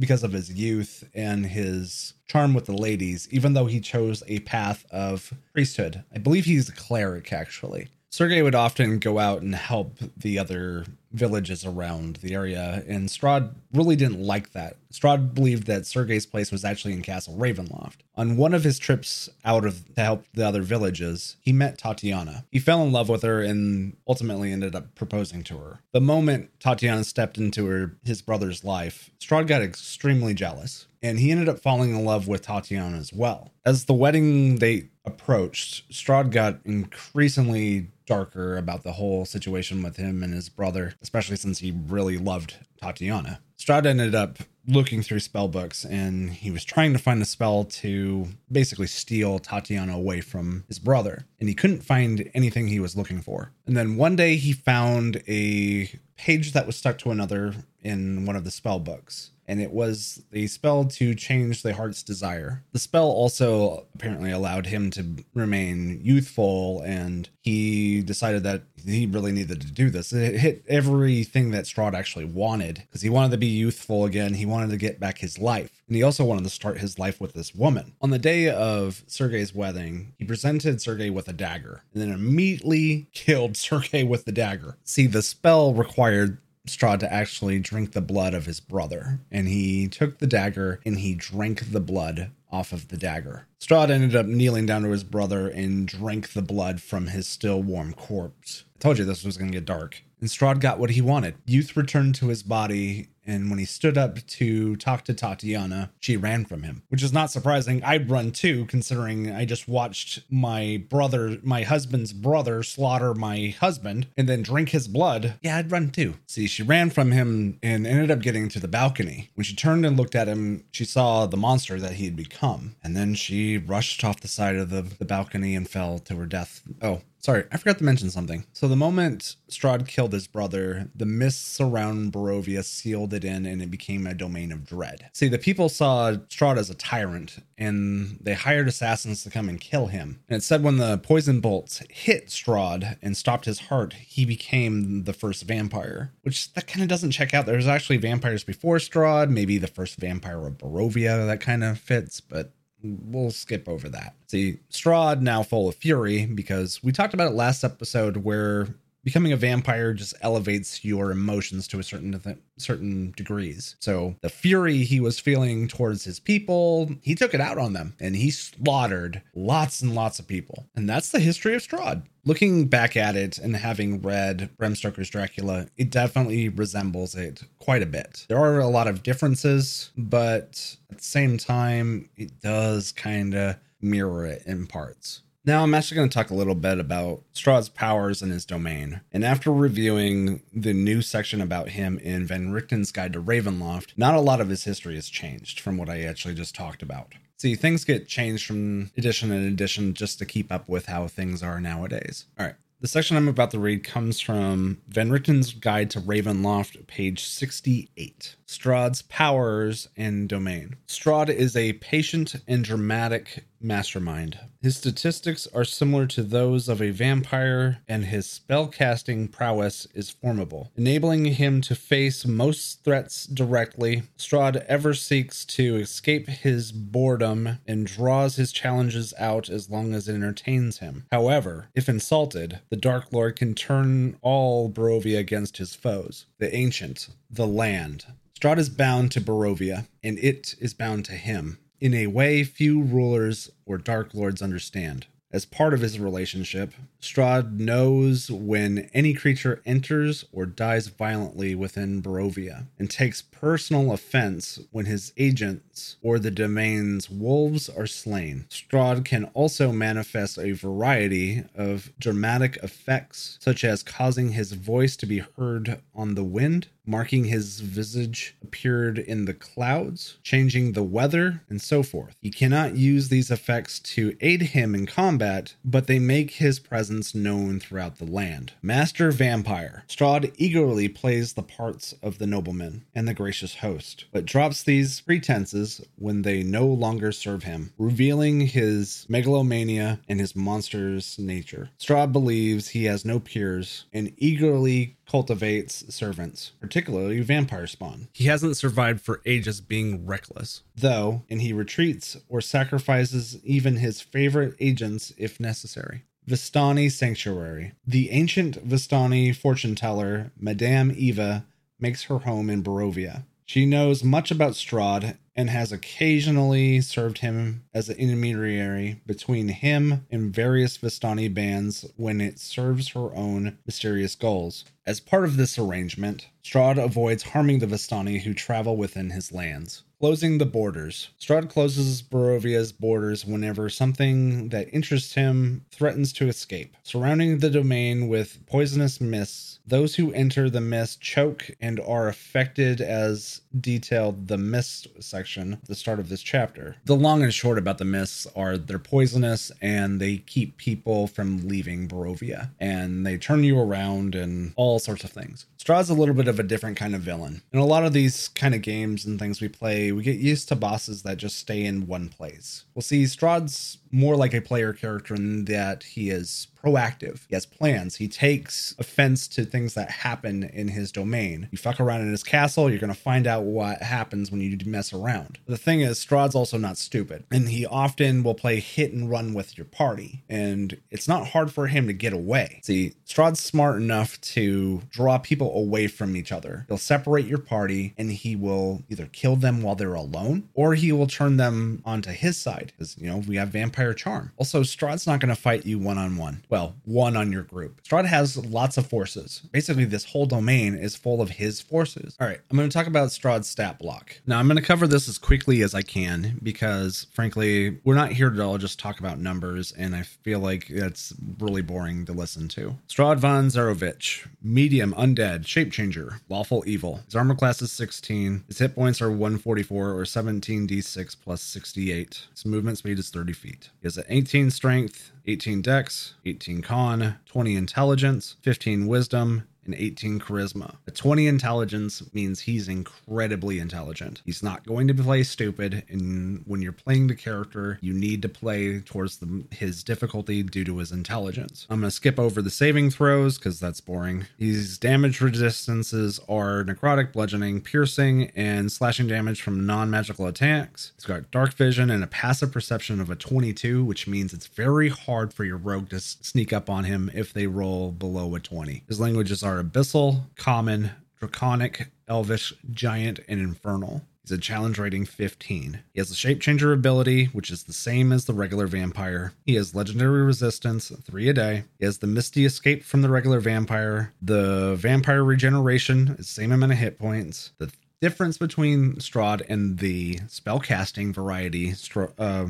because 0.00 0.22
of 0.22 0.32
his 0.32 0.52
youth 0.52 1.08
and 1.14 1.46
his 1.46 2.14
charm 2.26 2.54
with 2.54 2.66
the 2.66 2.72
ladies, 2.72 3.28
even 3.30 3.52
though 3.52 3.66
he 3.66 3.80
chose 3.80 4.22
a 4.26 4.40
path 4.40 4.84
of 4.90 5.32
priesthood. 5.52 6.04
I 6.14 6.18
believe 6.18 6.44
he's 6.44 6.68
a 6.68 6.72
cleric, 6.72 7.32
actually. 7.32 7.88
Sergei 8.10 8.42
would 8.42 8.54
often 8.54 8.98
go 8.98 9.18
out 9.18 9.42
and 9.42 9.54
help 9.54 9.98
the 10.16 10.38
other 10.38 10.86
villages 11.12 11.64
around 11.64 12.16
the 12.16 12.34
area, 12.34 12.82
and 12.86 13.08
Strahd 13.08 13.54
really 13.72 13.96
didn't 13.96 14.22
like 14.22 14.52
that. 14.52 14.76
Strahd 14.92 15.34
believed 15.34 15.66
that 15.66 15.86
Sergei's 15.86 16.26
place 16.26 16.50
was 16.50 16.64
actually 16.64 16.94
in 16.94 17.02
Castle 17.02 17.36
Ravenloft. 17.36 17.98
On 18.16 18.36
one 18.36 18.54
of 18.54 18.64
his 18.64 18.78
trips 18.78 19.28
out 19.44 19.64
of 19.64 19.94
to 19.94 20.02
help 20.02 20.24
the 20.34 20.46
other 20.46 20.62
villages, 20.62 21.36
he 21.40 21.52
met 21.52 21.78
Tatiana. 21.78 22.44
He 22.50 22.58
fell 22.58 22.82
in 22.82 22.92
love 22.92 23.08
with 23.08 23.22
her 23.22 23.42
and 23.42 23.96
ultimately 24.06 24.52
ended 24.52 24.74
up 24.74 24.94
proposing 24.94 25.42
to 25.44 25.58
her. 25.58 25.80
The 25.92 26.00
moment 26.00 26.50
Tatiana 26.60 27.04
stepped 27.04 27.38
into 27.38 27.66
her 27.66 27.96
his 28.04 28.22
brother's 28.22 28.64
life, 28.64 29.10
Strahd 29.20 29.46
got 29.46 29.62
extremely 29.62 30.34
jealous, 30.34 30.86
and 31.02 31.18
he 31.18 31.30
ended 31.30 31.48
up 31.48 31.60
falling 31.60 31.90
in 31.90 32.04
love 32.04 32.28
with 32.28 32.42
Tatiana 32.42 32.96
as 32.96 33.12
well. 33.12 33.52
As 33.64 33.84
the 33.84 33.94
wedding 33.94 34.56
date 34.56 34.90
approached, 35.08 35.90
Strahd 35.90 36.30
got 36.30 36.60
increasingly 36.64 37.88
darker 38.06 38.56
about 38.56 38.84
the 38.84 38.92
whole 38.92 39.24
situation 39.24 39.82
with 39.82 39.96
him 39.96 40.22
and 40.22 40.32
his 40.32 40.48
brother, 40.48 40.94
especially 41.02 41.36
since 41.36 41.58
he 41.58 41.74
really 41.88 42.16
loved 42.16 42.56
Tatiana. 42.80 43.40
Strahd 43.58 43.86
ended 43.86 44.14
up 44.14 44.38
looking 44.66 45.02
through 45.02 45.20
spell 45.20 45.48
books 45.48 45.84
and 45.84 46.30
he 46.30 46.50
was 46.50 46.64
trying 46.64 46.92
to 46.92 46.98
find 46.98 47.20
a 47.22 47.24
spell 47.24 47.64
to 47.64 48.28
basically 48.52 48.86
steal 48.86 49.38
Tatiana 49.38 49.94
away 49.94 50.20
from 50.20 50.64
his 50.68 50.78
brother. 50.78 51.26
And 51.40 51.48
he 51.48 51.54
couldn't 51.54 51.82
find 51.82 52.30
anything 52.34 52.68
he 52.68 52.78
was 52.78 52.96
looking 52.96 53.20
for. 53.20 53.52
And 53.66 53.76
then 53.76 53.96
one 53.96 54.14
day 54.14 54.36
he 54.36 54.52
found 54.52 55.22
a 55.26 55.90
page 56.16 56.52
that 56.52 56.66
was 56.66 56.76
stuck 56.76 56.98
to 56.98 57.10
another 57.10 57.54
in 57.82 58.26
one 58.26 58.36
of 58.36 58.44
the 58.44 58.50
spell 58.50 58.78
books 58.78 59.30
and 59.48 59.60
it 59.60 59.72
was 59.72 60.22
a 60.32 60.46
spell 60.46 60.84
to 60.84 61.14
change 61.14 61.62
the 61.62 61.74
heart's 61.74 62.02
desire. 62.02 62.62
The 62.72 62.78
spell 62.78 63.06
also 63.06 63.86
apparently 63.94 64.30
allowed 64.30 64.66
him 64.66 64.90
to 64.92 65.24
remain 65.34 66.00
youthful, 66.02 66.82
and 66.82 67.28
he 67.40 68.02
decided 68.02 68.42
that 68.44 68.64
he 68.84 69.06
really 69.06 69.32
needed 69.32 69.62
to 69.62 69.72
do 69.72 69.90
this. 69.90 70.12
It 70.12 70.38
hit 70.38 70.64
everything 70.68 71.50
that 71.50 71.64
Strahd 71.64 71.94
actually 71.94 72.26
wanted 72.26 72.82
because 72.86 73.00
he 73.00 73.08
wanted 73.08 73.32
to 73.32 73.38
be 73.38 73.46
youthful 73.46 74.04
again. 74.04 74.34
He 74.34 74.46
wanted 74.46 74.70
to 74.70 74.76
get 74.76 75.00
back 75.00 75.18
his 75.18 75.38
life, 75.38 75.82
and 75.86 75.96
he 75.96 76.02
also 76.02 76.24
wanted 76.24 76.44
to 76.44 76.50
start 76.50 76.78
his 76.78 76.98
life 76.98 77.20
with 77.20 77.32
this 77.32 77.54
woman. 77.54 77.94
On 78.02 78.10
the 78.10 78.18
day 78.18 78.50
of 78.50 79.02
Sergei's 79.06 79.54
wedding, 79.54 80.12
he 80.18 80.26
presented 80.26 80.82
Sergei 80.82 81.08
with 81.08 81.26
a 81.26 81.32
dagger 81.32 81.84
and 81.94 82.02
then 82.02 82.12
immediately 82.12 83.08
killed 83.14 83.56
Sergei 83.56 84.04
with 84.04 84.26
the 84.26 84.32
dagger. 84.32 84.76
See, 84.84 85.06
the 85.06 85.22
spell 85.22 85.72
required 85.72 86.38
Strahd 86.68 87.00
to 87.00 87.12
actually 87.12 87.58
drink 87.58 87.92
the 87.92 88.00
blood 88.00 88.34
of 88.34 88.46
his 88.46 88.60
brother. 88.60 89.20
And 89.30 89.48
he 89.48 89.88
took 89.88 90.18
the 90.18 90.26
dagger 90.26 90.80
and 90.84 90.98
he 90.98 91.14
drank 91.14 91.72
the 91.72 91.80
blood 91.80 92.30
off 92.50 92.72
of 92.72 92.88
the 92.88 92.96
dagger. 92.96 93.46
Strahd 93.60 93.90
ended 93.90 94.16
up 94.16 94.26
kneeling 94.26 94.66
down 94.66 94.82
to 94.82 94.90
his 94.90 95.04
brother 95.04 95.48
and 95.48 95.86
drank 95.86 96.32
the 96.32 96.42
blood 96.42 96.80
from 96.80 97.08
his 97.08 97.26
still 97.26 97.62
warm 97.62 97.92
corpse. 97.92 98.64
I 98.76 98.78
told 98.78 98.98
you 98.98 99.04
this 99.04 99.24
was 99.24 99.36
going 99.36 99.50
to 99.50 99.56
get 99.56 99.64
dark. 99.64 100.02
And 100.20 100.28
Strahd 100.28 100.60
got 100.60 100.78
what 100.78 100.90
he 100.90 101.00
wanted. 101.00 101.34
Youth 101.46 101.76
returned 101.76 102.14
to 102.16 102.28
his 102.28 102.42
body, 102.42 103.08
and 103.28 103.50
when 103.50 103.58
he 103.58 103.64
stood 103.66 103.98
up 103.98 104.26
to 104.26 104.74
talk 104.76 105.04
to 105.04 105.14
Tatiana, 105.14 105.90
she 106.00 106.16
ran 106.16 106.46
from 106.46 106.62
him, 106.62 106.82
which 106.88 107.02
is 107.02 107.12
not 107.12 107.30
surprising. 107.30 107.84
I'd 107.84 108.10
run 108.10 108.32
too, 108.32 108.64
considering 108.64 109.30
I 109.30 109.44
just 109.44 109.68
watched 109.68 110.20
my 110.30 110.82
brother, 110.88 111.38
my 111.42 111.62
husband's 111.62 112.12
brother, 112.12 112.62
slaughter 112.62 113.14
my 113.14 113.54
husband 113.60 114.06
and 114.16 114.28
then 114.28 114.42
drink 114.42 114.70
his 114.70 114.88
blood. 114.88 115.34
Yeah, 115.42 115.58
I'd 115.58 115.70
run 115.70 115.90
too. 115.90 116.14
See, 116.26 116.46
she 116.46 116.62
ran 116.62 116.90
from 116.90 117.12
him 117.12 117.58
and 117.62 117.86
ended 117.86 118.10
up 118.10 118.20
getting 118.20 118.48
to 118.48 118.60
the 118.60 118.66
balcony. 118.66 119.30
When 119.34 119.44
she 119.44 119.54
turned 119.54 119.84
and 119.84 119.96
looked 119.96 120.14
at 120.14 120.28
him, 120.28 120.64
she 120.72 120.86
saw 120.86 121.26
the 121.26 121.36
monster 121.36 121.78
that 121.78 121.92
he 121.92 122.06
had 122.06 122.16
become. 122.16 122.76
And 122.82 122.96
then 122.96 123.14
she 123.14 123.58
rushed 123.58 124.02
off 124.02 124.20
the 124.20 124.28
side 124.28 124.56
of 124.56 124.70
the, 124.70 124.82
the 124.82 125.04
balcony 125.04 125.54
and 125.54 125.68
fell 125.68 125.98
to 126.00 126.16
her 126.16 126.26
death. 126.26 126.62
Oh, 126.80 127.02
Sorry, 127.20 127.44
I 127.50 127.56
forgot 127.56 127.78
to 127.78 127.84
mention 127.84 128.10
something. 128.10 128.46
So 128.52 128.68
the 128.68 128.76
moment 128.76 129.36
Strahd 129.50 129.88
killed 129.88 130.12
his 130.12 130.28
brother, 130.28 130.88
the 130.94 131.04
mists 131.04 131.60
around 131.60 132.12
Barovia 132.12 132.64
sealed 132.64 133.12
it 133.18 133.24
in 133.24 133.44
and 133.44 133.60
it 133.60 133.70
became 133.70 134.06
a 134.06 134.14
domain 134.14 134.50
of 134.52 134.64
dread. 134.64 135.10
See, 135.12 135.28
the 135.28 135.38
people 135.38 135.68
saw 135.68 136.12
Strahd 136.12 136.56
as 136.56 136.70
a 136.70 136.74
tyrant 136.74 137.38
and 137.58 138.18
they 138.20 138.34
hired 138.34 138.68
assassins 138.68 139.22
to 139.24 139.30
come 139.30 139.48
and 139.48 139.60
kill 139.60 139.86
him. 139.86 140.20
And 140.28 140.38
it 140.38 140.42
said 140.42 140.62
when 140.62 140.78
the 140.78 140.98
poison 140.98 141.40
bolts 141.40 141.82
hit 141.90 142.28
Strahd 142.28 142.96
and 143.02 143.16
stopped 143.16 143.44
his 143.44 143.60
heart, 143.60 143.92
he 143.94 144.24
became 144.24 145.04
the 145.04 145.12
first 145.12 145.44
vampire, 145.44 146.12
which 146.22 146.52
that 146.54 146.66
kind 146.66 146.82
of 146.82 146.88
doesn't 146.88 147.10
check 147.10 147.34
out. 147.34 147.46
There's 147.46 147.66
actually 147.66 147.98
vampires 147.98 148.44
before 148.44 148.76
Strahd, 148.76 149.30
maybe 149.30 149.58
the 149.58 149.66
first 149.66 149.96
vampire 149.96 150.46
of 150.46 150.58
Barovia 150.58 151.26
that 151.26 151.40
kind 151.40 151.64
of 151.64 151.78
fits, 151.78 152.20
but 152.20 152.52
we'll 152.82 153.30
skip 153.30 153.68
over 153.68 153.88
that. 153.88 154.14
See, 154.26 154.60
Strahd 154.70 155.20
now 155.20 155.42
full 155.42 155.68
of 155.68 155.74
fury 155.74 156.26
because 156.26 156.82
we 156.82 156.92
talked 156.92 157.14
about 157.14 157.32
it 157.32 157.34
last 157.34 157.64
episode 157.64 158.18
where 158.18 158.68
becoming 159.04 159.32
a 159.32 159.36
vampire 159.36 159.92
just 159.92 160.14
elevates 160.20 160.84
your 160.84 161.10
emotions 161.10 161.66
to 161.68 161.78
a 161.78 161.82
certain 161.82 162.18
th- 162.18 162.36
certain 162.58 163.12
degrees. 163.16 163.76
So 163.78 164.16
the 164.20 164.28
fury 164.28 164.78
he 164.84 165.00
was 165.00 165.18
feeling 165.18 165.68
towards 165.68 166.04
his 166.04 166.20
people, 166.20 166.90
he 167.02 167.14
took 167.14 167.34
it 167.34 167.40
out 167.40 167.58
on 167.58 167.72
them 167.72 167.94
and 168.00 168.16
he 168.16 168.30
slaughtered 168.30 169.22
lots 169.34 169.80
and 169.80 169.94
lots 169.94 170.18
of 170.18 170.26
people. 170.26 170.66
And 170.74 170.88
that's 170.88 171.10
the 171.10 171.20
history 171.20 171.54
of 171.54 171.62
Strahd. 171.62 172.02
Looking 172.24 172.66
back 172.66 172.96
at 172.96 173.16
it 173.16 173.38
and 173.38 173.56
having 173.56 174.02
read 174.02 174.50
Bram 174.58 174.74
Stoker's 174.74 175.08
Dracula, 175.08 175.68
it 175.76 175.90
definitely 175.90 176.48
resembles 176.50 177.14
it 177.14 177.42
quite 177.58 177.82
a 177.82 177.86
bit. 177.86 178.26
There 178.28 178.38
are 178.38 178.58
a 178.58 178.68
lot 178.68 178.86
of 178.88 179.02
differences, 179.02 179.90
but 179.96 180.76
at 180.90 180.98
the 180.98 181.04
same 181.04 181.38
time, 181.38 182.10
it 182.16 182.40
does 182.40 182.92
kind 182.92 183.34
of 183.34 183.56
mirror 183.80 184.26
it 184.26 184.42
in 184.44 184.66
parts. 184.66 185.22
Now, 185.48 185.62
I'm 185.62 185.72
actually 185.72 185.94
going 185.94 186.10
to 186.10 186.14
talk 186.14 186.28
a 186.28 186.34
little 186.34 186.54
bit 186.54 186.78
about 186.78 187.22
Strahd's 187.32 187.70
powers 187.70 188.20
and 188.20 188.30
his 188.30 188.44
domain. 188.44 189.00
And 189.10 189.24
after 189.24 189.50
reviewing 189.50 190.42
the 190.52 190.74
new 190.74 191.00
section 191.00 191.40
about 191.40 191.70
him 191.70 191.98
in 192.00 192.26
Van 192.26 192.52
Richten's 192.52 192.92
Guide 192.92 193.14
to 193.14 193.22
Ravenloft, 193.22 193.96
not 193.96 194.14
a 194.14 194.20
lot 194.20 194.42
of 194.42 194.50
his 194.50 194.64
history 194.64 194.96
has 194.96 195.08
changed 195.08 195.58
from 195.58 195.78
what 195.78 195.88
I 195.88 196.02
actually 196.02 196.34
just 196.34 196.54
talked 196.54 196.82
about. 196.82 197.14
See, 197.38 197.54
things 197.54 197.86
get 197.86 198.08
changed 198.08 198.44
from 198.44 198.90
edition 198.98 199.30
to 199.30 199.36
edition 199.36 199.94
just 199.94 200.18
to 200.18 200.26
keep 200.26 200.52
up 200.52 200.68
with 200.68 200.84
how 200.84 201.08
things 201.08 201.42
are 201.42 201.62
nowadays. 201.62 202.26
All 202.38 202.44
right. 202.44 202.56
The 202.82 202.88
section 202.88 203.16
I'm 203.16 203.26
about 203.26 203.50
to 203.52 203.58
read 203.58 203.84
comes 203.84 204.20
from 204.20 204.82
Van 204.86 205.08
Richten's 205.08 205.54
Guide 205.54 205.88
to 205.92 206.00
Ravenloft, 206.02 206.86
page 206.88 207.24
68. 207.24 208.36
Strahd's 208.48 209.02
powers 209.02 209.88
and 209.94 210.26
domain. 210.26 210.76
Strahd 210.86 211.28
is 211.28 211.54
a 211.54 211.74
patient 211.74 212.36
and 212.48 212.64
dramatic 212.64 213.44
mastermind. 213.60 214.38
His 214.62 214.76
statistics 214.78 215.46
are 215.52 215.64
similar 215.64 216.06
to 216.06 216.22
those 216.22 216.66
of 216.66 216.80
a 216.80 216.90
vampire, 216.90 217.82
and 217.86 218.06
his 218.06 218.26
spellcasting 218.26 219.30
prowess 219.30 219.86
is 219.94 220.08
formidable, 220.08 220.72
enabling 220.76 221.26
him 221.26 221.60
to 221.60 221.74
face 221.74 222.24
most 222.24 222.82
threats 222.84 223.26
directly. 223.26 224.04
Strahd 224.16 224.64
ever 224.64 224.94
seeks 224.94 225.44
to 225.44 225.76
escape 225.76 226.28
his 226.28 226.72
boredom 226.72 227.58
and 227.66 227.86
draws 227.86 228.36
his 228.36 228.50
challenges 228.50 229.12
out 229.18 229.50
as 229.50 229.68
long 229.68 229.92
as 229.92 230.08
it 230.08 230.14
entertains 230.14 230.78
him. 230.78 231.04
However, 231.12 231.68
if 231.74 231.88
insulted, 231.88 232.60
the 232.70 232.76
Dark 232.76 233.12
Lord 233.12 233.36
can 233.36 233.54
turn 233.54 234.16
all 234.22 234.70
Barovia 234.70 235.18
against 235.18 235.58
his 235.58 235.74
foes 235.74 236.24
the 236.38 236.54
ancient, 236.54 237.08
the 237.30 237.46
land. 237.46 238.06
Strahd 238.38 238.58
is 238.58 238.68
bound 238.68 239.10
to 239.10 239.20
Barovia, 239.20 239.88
and 240.00 240.16
it 240.20 240.54
is 240.60 240.72
bound 240.72 241.04
to 241.06 241.12
him 241.14 241.58
in 241.80 241.92
a 241.92 242.06
way 242.06 242.44
few 242.44 242.80
rulers 242.80 243.50
or 243.66 243.78
dark 243.78 244.14
lords 244.14 244.40
understand. 244.40 245.08
As 245.32 245.44
part 245.44 245.74
of 245.74 245.80
his 245.80 245.98
relationship, 245.98 246.72
Strahd 247.00 247.58
knows 247.58 248.30
when 248.30 248.90
any 248.92 249.14
creature 249.14 249.62
enters 249.64 250.24
or 250.32 250.46
dies 250.46 250.88
violently 250.88 251.54
within 251.54 252.02
Barovia 252.02 252.66
and 252.78 252.90
takes 252.90 253.22
personal 253.22 253.92
offense 253.92 254.58
when 254.72 254.86
his 254.86 255.12
agents 255.16 255.96
or 256.02 256.18
the 256.18 256.30
domain's 256.30 257.08
wolves 257.08 257.68
are 257.68 257.86
slain. 257.86 258.46
Strahd 258.50 259.04
can 259.04 259.26
also 259.26 259.70
manifest 259.70 260.38
a 260.38 260.52
variety 260.52 261.44
of 261.54 261.92
dramatic 262.00 262.56
effects, 262.62 263.38
such 263.40 263.62
as 263.62 263.82
causing 263.84 264.30
his 264.30 264.52
voice 264.52 264.96
to 264.96 265.06
be 265.06 265.22
heard 265.36 265.80
on 265.94 266.14
the 266.14 266.24
wind, 266.24 266.66
marking 266.84 267.24
his 267.24 267.60
visage 267.60 268.34
appeared 268.42 268.98
in 268.98 269.26
the 269.26 269.34
clouds, 269.34 270.18
changing 270.22 270.72
the 270.72 270.82
weather, 270.82 271.42
and 271.48 271.60
so 271.60 271.82
forth. 271.82 272.16
He 272.20 272.30
cannot 272.30 272.76
use 272.76 273.08
these 273.08 273.30
effects 273.30 273.78
to 273.80 274.16
aid 274.20 274.42
him 274.42 274.74
in 274.74 274.86
combat, 274.86 275.54
but 275.64 275.86
they 275.86 275.98
make 275.98 276.32
his 276.32 276.58
presence 276.58 276.87
known 277.14 277.60
throughout 277.60 277.98
the 277.98 278.04
land. 278.04 278.52
Master 278.62 279.10
Vampire. 279.10 279.84
Strahd 279.88 280.32
eagerly 280.36 280.88
plays 280.88 281.32
the 281.32 281.42
parts 281.42 281.94
of 282.02 282.18
the 282.18 282.26
nobleman 282.26 282.84
and 282.94 283.06
the 283.06 283.14
gracious 283.14 283.56
host, 283.56 284.06
but 284.12 284.24
drops 284.24 284.62
these 284.62 285.00
pretenses 285.00 285.80
when 285.96 286.22
they 286.22 286.42
no 286.42 286.66
longer 286.66 287.12
serve 287.12 287.44
him, 287.44 287.72
revealing 287.78 288.40
his 288.40 289.06
megalomania 289.08 290.00
and 290.08 290.20
his 290.20 290.34
monstrous 290.34 291.18
nature. 291.18 291.70
Strahd 291.78 292.12
believes 292.12 292.68
he 292.68 292.84
has 292.84 293.04
no 293.04 293.20
peers 293.20 293.84
and 293.92 294.12
eagerly 294.16 294.96
cultivates 295.08 295.94
servants, 295.94 296.52
particularly 296.60 297.20
vampire 297.20 297.66
spawn. 297.66 298.08
He 298.12 298.24
hasn't 298.24 298.56
survived 298.56 299.00
for 299.00 299.22
ages 299.24 299.60
being 299.60 300.06
reckless, 300.06 300.62
though, 300.76 301.22
and 301.30 301.40
he 301.40 301.52
retreats 301.52 302.16
or 302.28 302.40
sacrifices 302.40 303.38
even 303.44 303.76
his 303.76 304.00
favorite 304.00 304.54
agents 304.60 305.12
if 305.16 305.40
necessary. 305.40 306.04
Vistani 306.28 306.92
Sanctuary. 306.92 307.72
The 307.86 308.10
ancient 308.10 308.68
Vistani 308.68 309.34
fortune 309.34 309.74
teller, 309.74 310.30
Madame 310.38 310.92
Eva, 310.94 311.46
makes 311.80 312.04
her 312.04 312.18
home 312.18 312.50
in 312.50 312.62
Barovia. 312.62 313.24
She 313.46 313.64
knows 313.64 314.04
much 314.04 314.30
about 314.30 314.52
Strahd 314.52 315.16
and 315.34 315.48
has 315.48 315.72
occasionally 315.72 316.82
served 316.82 317.18
him 317.18 317.64
as 317.72 317.88
an 317.88 317.96
intermediary 317.96 319.00
between 319.06 319.48
him 319.48 320.04
and 320.10 320.34
various 320.34 320.76
Vistani 320.76 321.32
bands 321.32 321.86
when 321.96 322.20
it 322.20 322.38
serves 322.38 322.88
her 322.88 323.14
own 323.14 323.56
mysterious 323.64 324.14
goals. 324.14 324.66
As 324.84 325.00
part 325.00 325.24
of 325.24 325.38
this 325.38 325.58
arrangement, 325.58 326.28
Strahd 326.44 326.76
avoids 326.76 327.22
harming 327.22 327.60
the 327.60 327.66
Vistani 327.66 328.20
who 328.20 328.34
travel 328.34 328.76
within 328.76 329.10
his 329.10 329.32
lands. 329.32 329.84
Closing 330.00 330.38
the 330.38 330.46
borders. 330.46 331.08
Strahd 331.20 331.50
closes 331.50 332.02
Barovia's 332.02 332.70
borders 332.70 333.24
whenever 333.24 333.68
something 333.68 334.48
that 334.50 334.72
interests 334.72 335.14
him 335.14 335.64
threatens 335.72 336.12
to 336.12 336.28
escape. 336.28 336.76
Surrounding 336.84 337.38
the 337.38 337.50
domain 337.50 338.06
with 338.06 338.46
poisonous 338.46 339.00
mists, 339.00 339.58
those 339.66 339.96
who 339.96 340.12
enter 340.12 340.48
the 340.48 340.60
mist 340.60 341.00
choke 341.00 341.50
and 341.60 341.80
are 341.80 342.06
affected 342.06 342.80
as 342.80 343.40
detailed 343.60 344.28
the 344.28 344.38
mist 344.38 344.86
section 345.00 345.54
at 345.54 345.64
the 345.64 345.74
start 345.74 345.98
of 345.98 346.08
this 346.08 346.22
chapter. 346.22 346.76
The 346.84 346.94
long 346.94 347.24
and 347.24 347.34
short 347.34 347.58
about 347.58 347.78
the 347.78 347.84
mists 347.84 348.24
are 348.36 348.56
they're 348.56 348.78
poisonous 348.78 349.50
and 349.60 350.00
they 350.00 350.18
keep 350.18 350.58
people 350.58 351.08
from 351.08 351.48
leaving 351.48 351.88
Barovia 351.88 352.50
and 352.60 353.04
they 353.04 353.18
turn 353.18 353.42
you 353.42 353.58
around 353.58 354.14
and 354.14 354.52
all 354.54 354.78
sorts 354.78 355.02
of 355.02 355.10
things. 355.10 355.46
Strahd's 355.58 355.90
a 355.90 355.94
little 355.94 356.14
bit 356.14 356.28
of 356.28 356.38
a 356.38 356.44
different 356.44 356.76
kind 356.76 356.94
of 356.94 357.00
villain. 357.00 357.42
In 357.52 357.58
a 357.58 357.64
lot 357.66 357.84
of 357.84 357.92
these 357.92 358.28
kind 358.28 358.54
of 358.54 358.62
games 358.62 359.04
and 359.04 359.18
things 359.18 359.40
we 359.40 359.48
play, 359.48 359.90
we 359.90 360.04
get 360.04 360.18
used 360.18 360.48
to 360.48 360.56
bosses 360.56 361.02
that 361.02 361.16
just 361.16 361.36
stay 361.36 361.64
in 361.64 361.88
one 361.88 362.08
place. 362.08 362.64
We'll 362.74 362.82
see 362.82 363.02
Strahd's 363.04 363.78
more 363.90 364.16
like 364.16 364.34
a 364.34 364.40
player 364.40 364.72
character 364.72 365.14
in 365.14 365.44
that 365.46 365.82
he 365.82 366.10
is 366.10 366.48
proactive. 366.62 367.20
He 367.28 367.34
has 367.34 367.46
plans. 367.46 367.96
He 367.96 368.08
takes 368.08 368.74
offense 368.78 369.28
to 369.28 369.44
things 369.44 369.74
that 369.74 369.90
happen 369.90 370.42
in 370.42 370.68
his 370.68 370.90
domain. 370.90 371.48
You 371.52 371.58
fuck 371.58 371.80
around 371.80 372.02
in 372.02 372.10
his 372.10 372.24
castle, 372.24 372.68
you're 372.68 372.80
going 372.80 372.92
to 372.92 372.98
find 372.98 373.26
out 373.26 373.44
what 373.44 373.82
happens 373.82 374.30
when 374.30 374.40
you 374.40 374.58
mess 374.66 374.92
around. 374.92 375.38
The 375.46 375.56
thing 375.56 375.80
is, 375.80 376.04
Strahd's 376.04 376.34
also 376.34 376.58
not 376.58 376.76
stupid, 376.76 377.24
and 377.30 377.48
he 377.48 377.64
often 377.64 378.22
will 378.22 378.34
play 378.34 378.60
hit 378.60 378.92
and 378.92 379.08
run 379.08 379.34
with 379.34 379.56
your 379.56 379.66
party, 379.66 380.24
and 380.28 380.80
it's 380.90 381.08
not 381.08 381.28
hard 381.28 381.52
for 381.52 381.68
him 381.68 381.86
to 381.86 381.92
get 381.92 382.12
away. 382.12 382.60
See, 382.64 382.94
Strahd's 383.06 383.40
smart 383.40 383.76
enough 383.76 384.20
to 384.22 384.82
draw 384.90 385.18
people 385.18 385.56
away 385.56 385.86
from 385.86 386.16
each 386.16 386.32
other. 386.32 386.64
He'll 386.68 386.76
separate 386.76 387.26
your 387.26 387.38
party, 387.38 387.94
and 387.96 388.10
he 388.10 388.34
will 388.34 388.82
either 388.88 389.06
kill 389.06 389.36
them 389.36 389.62
while 389.62 389.74
they're 389.74 389.94
alone, 389.94 390.48
or 390.54 390.74
he 390.74 390.90
will 390.92 391.06
turn 391.06 391.36
them 391.36 391.82
onto 391.84 392.10
his 392.10 392.36
side. 392.36 392.72
Because, 392.76 392.98
you 392.98 393.08
know, 393.08 393.18
we 393.18 393.36
have 393.36 393.52
vampire 393.78 393.94
charm. 393.94 394.32
Also, 394.36 394.62
Strahd's 394.62 395.06
not 395.06 395.20
going 395.20 395.34
to 395.34 395.40
fight 395.40 395.64
you 395.64 395.78
one 395.78 395.98
on 395.98 396.16
one 396.16 396.42
well, 396.48 396.74
one 396.84 397.16
on 397.16 397.30
your 397.32 397.42
group. 397.42 397.82
Strahd 397.82 398.06
has 398.06 398.36
lots 398.36 398.76
of 398.76 398.86
forces. 398.86 399.42
Basically, 399.52 399.84
this 399.84 400.04
whole 400.04 400.26
domain 400.26 400.74
is 400.74 400.96
full 400.96 401.20
of 401.20 401.30
his 401.30 401.60
forces. 401.60 402.16
All 402.20 402.26
right, 402.26 402.40
I'm 402.50 402.56
going 402.56 402.68
to 402.68 402.74
talk 402.74 402.86
about 402.86 403.08
Strahd's 403.08 403.48
stat 403.48 403.78
block. 403.78 404.20
Now, 404.26 404.38
I'm 404.38 404.46
going 404.46 404.56
to 404.56 404.62
cover 404.62 404.86
this 404.86 405.08
as 405.08 405.18
quickly 405.18 405.62
as 405.62 405.74
I 405.74 405.82
can 405.82 406.38
because, 406.42 407.06
frankly, 407.12 407.78
we're 407.84 407.94
not 407.94 408.12
here 408.12 408.30
to 408.30 408.42
all 408.42 408.58
just 408.58 408.78
talk 408.78 408.98
about 408.98 409.18
numbers, 409.18 409.72
and 409.72 409.94
I 409.94 410.02
feel 410.02 410.40
like 410.40 410.70
it's 410.70 411.14
really 411.38 411.62
boring 411.62 412.04
to 412.06 412.12
listen 412.12 412.48
to. 412.48 412.76
Strahd 412.88 413.18
von 413.18 413.48
Zarovich, 413.48 414.26
medium, 414.42 414.92
undead, 414.94 415.46
shape 415.46 415.70
changer, 415.70 416.20
lawful 416.28 416.64
evil. 416.66 417.00
His 417.06 417.14
armor 417.14 417.34
class 417.34 417.62
is 417.62 417.72
16. 417.72 418.44
His 418.48 418.58
hit 418.58 418.74
points 418.74 419.00
are 419.00 419.10
144 419.10 419.90
or 419.90 420.02
17d6 420.02 421.16
plus 421.22 421.42
68. 421.42 422.26
His 422.32 422.44
movement 422.44 422.78
speed 422.78 422.98
is 422.98 423.10
30 423.10 423.32
feet. 423.32 423.67
He 423.80 423.86
has 423.86 423.96
an 423.96 424.04
18 424.08 424.50
strength, 424.50 425.12
18 425.26 425.62
dex, 425.62 426.14
18 426.24 426.62
con, 426.62 427.16
20 427.26 427.56
intelligence, 427.56 428.36
15 428.42 428.86
wisdom, 428.86 429.46
and 429.68 429.76
18 429.76 430.18
charisma. 430.18 430.76
A 430.86 430.90
20 430.90 431.26
intelligence 431.26 432.02
means 432.12 432.40
he's 432.40 432.68
incredibly 432.68 433.60
intelligent. 433.60 434.22
He's 434.24 434.42
not 434.42 434.66
going 434.66 434.88
to 434.88 434.94
play 434.94 435.22
stupid, 435.22 435.84
and 435.88 436.42
when 436.46 436.62
you're 436.62 436.72
playing 436.72 437.06
the 437.06 437.14
character, 437.14 437.78
you 437.80 437.92
need 437.92 438.22
to 438.22 438.28
play 438.28 438.80
towards 438.80 439.18
the, 439.18 439.44
his 439.50 439.84
difficulty 439.84 440.42
due 440.42 440.64
to 440.64 440.78
his 440.78 440.90
intelligence. 440.90 441.66
I'm 441.70 441.80
going 441.80 441.90
to 441.90 441.94
skip 441.94 442.18
over 442.18 442.42
the 442.42 442.50
saving 442.50 442.90
throws 442.90 443.38
because 443.38 443.60
that's 443.60 443.80
boring. 443.80 444.26
His 444.38 444.78
damage 444.78 445.20
resistances 445.20 446.18
are 446.28 446.64
necrotic, 446.64 447.12
bludgeoning, 447.12 447.60
piercing, 447.60 448.32
and 448.34 448.72
slashing 448.72 449.06
damage 449.06 449.42
from 449.42 449.66
non 449.66 449.90
magical 449.90 450.26
attacks. 450.26 450.92
He's 450.96 451.04
got 451.04 451.30
dark 451.30 451.54
vision 451.54 451.90
and 451.90 452.02
a 452.02 452.08
passive 452.08 452.50
perception 452.50 453.00
of 453.00 453.10
a 453.10 453.16
22, 453.16 453.84
which 453.84 454.06
means 454.06 454.32
it's 454.32 454.46
very 454.46 454.88
hard 454.88 455.34
for 455.34 455.44
your 455.44 455.58
rogue 455.58 455.90
to 455.90 456.00
sneak 456.00 456.52
up 456.52 456.70
on 456.70 456.84
him 456.84 457.10
if 457.14 457.32
they 457.32 457.46
roll 457.46 457.92
below 457.92 458.34
a 458.34 458.40
20. 458.40 458.84
His 458.88 459.00
languages 459.00 459.42
are 459.42 459.57
abyssal, 459.62 460.22
common, 460.36 460.90
draconic, 461.18 461.88
elvish, 462.08 462.52
giant, 462.70 463.20
and 463.28 463.40
infernal. 463.40 464.02
He's 464.22 464.36
a 464.36 464.40
challenge 464.40 464.78
rating 464.78 465.06
15. 465.06 465.80
He 465.94 466.00
has 466.00 466.10
the 466.10 466.14
shape 466.14 466.40
changer 466.40 466.72
ability, 466.72 467.26
which 467.26 467.50
is 467.50 467.64
the 467.64 467.72
same 467.72 468.12
as 468.12 468.26
the 468.26 468.34
regular 468.34 468.66
vampire. 468.66 469.32
He 469.46 469.54
has 469.54 469.74
legendary 469.74 470.22
resistance, 470.22 470.90
3 470.90 471.28
a 471.30 471.32
day. 471.32 471.64
He 471.78 471.86
has 471.86 471.98
the 471.98 472.06
misty 472.06 472.44
escape 472.44 472.84
from 472.84 473.00
the 473.00 473.08
regular 473.08 473.40
vampire. 473.40 474.12
The 474.20 474.74
vampire 474.76 475.24
regeneration 475.24 476.16
is 476.18 476.28
same 476.28 476.52
amount 476.52 476.72
of 476.72 476.78
hit 476.78 476.98
points. 476.98 477.52
The 477.56 477.72
difference 478.02 478.36
between 478.36 478.96
Strahd 478.96 479.42
and 479.48 479.78
the 479.78 480.16
spellcasting 480.26 481.14
variety 481.14 481.74
uh, 482.18 482.46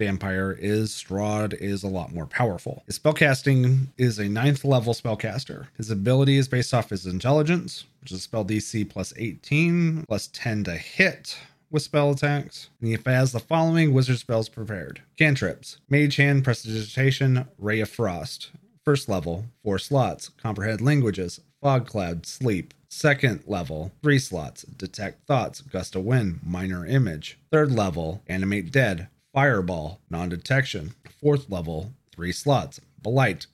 vampire 0.00 0.56
is 0.58 0.90
Strahd 0.90 1.52
is 1.52 1.82
a 1.82 1.88
lot 1.88 2.12
more 2.12 2.26
powerful. 2.26 2.82
His 2.86 2.98
spellcasting 2.98 3.88
is 3.98 4.18
a 4.18 4.30
ninth 4.30 4.64
level 4.64 4.94
spellcaster. 4.94 5.66
His 5.76 5.90
ability 5.90 6.38
is 6.38 6.48
based 6.48 6.72
off 6.72 6.88
his 6.88 7.04
intelligence, 7.04 7.84
which 8.00 8.10
is 8.10 8.22
spell 8.22 8.44
DC 8.44 8.88
plus 8.88 9.12
18, 9.18 10.06
plus 10.08 10.28
10 10.32 10.64
to 10.64 10.72
hit 10.72 11.38
with 11.70 11.82
spell 11.82 12.12
attacks. 12.12 12.70
And 12.80 12.88
he 12.88 12.98
has 13.04 13.32
the 13.32 13.40
following 13.40 13.92
wizard 13.92 14.18
spells 14.18 14.48
prepared 14.48 15.02
cantrips, 15.18 15.76
Mage 15.90 16.16
Hand, 16.16 16.44
Prestidigitation, 16.44 17.46
Ray 17.58 17.80
of 17.80 17.90
Frost. 17.90 18.50
First 18.86 19.06
level, 19.06 19.44
four 19.62 19.78
slots, 19.78 20.30
comprehend 20.30 20.80
languages, 20.80 21.40
fog 21.60 21.86
cloud, 21.86 22.24
sleep. 22.24 22.72
Second 22.88 23.42
level, 23.46 23.92
three 24.02 24.18
slots, 24.18 24.62
detect 24.62 25.26
thoughts, 25.26 25.60
gust 25.60 25.94
of 25.94 26.04
wind, 26.04 26.40
minor 26.42 26.86
image. 26.86 27.38
Third 27.52 27.70
level, 27.70 28.22
animate 28.26 28.72
dead, 28.72 29.08
fireball, 29.32 30.00
non 30.10 30.28
detection. 30.28 30.94
Fourth 31.20 31.50
level, 31.50 31.92
three 32.12 32.32
slots, 32.32 32.80
blight, 33.02 33.46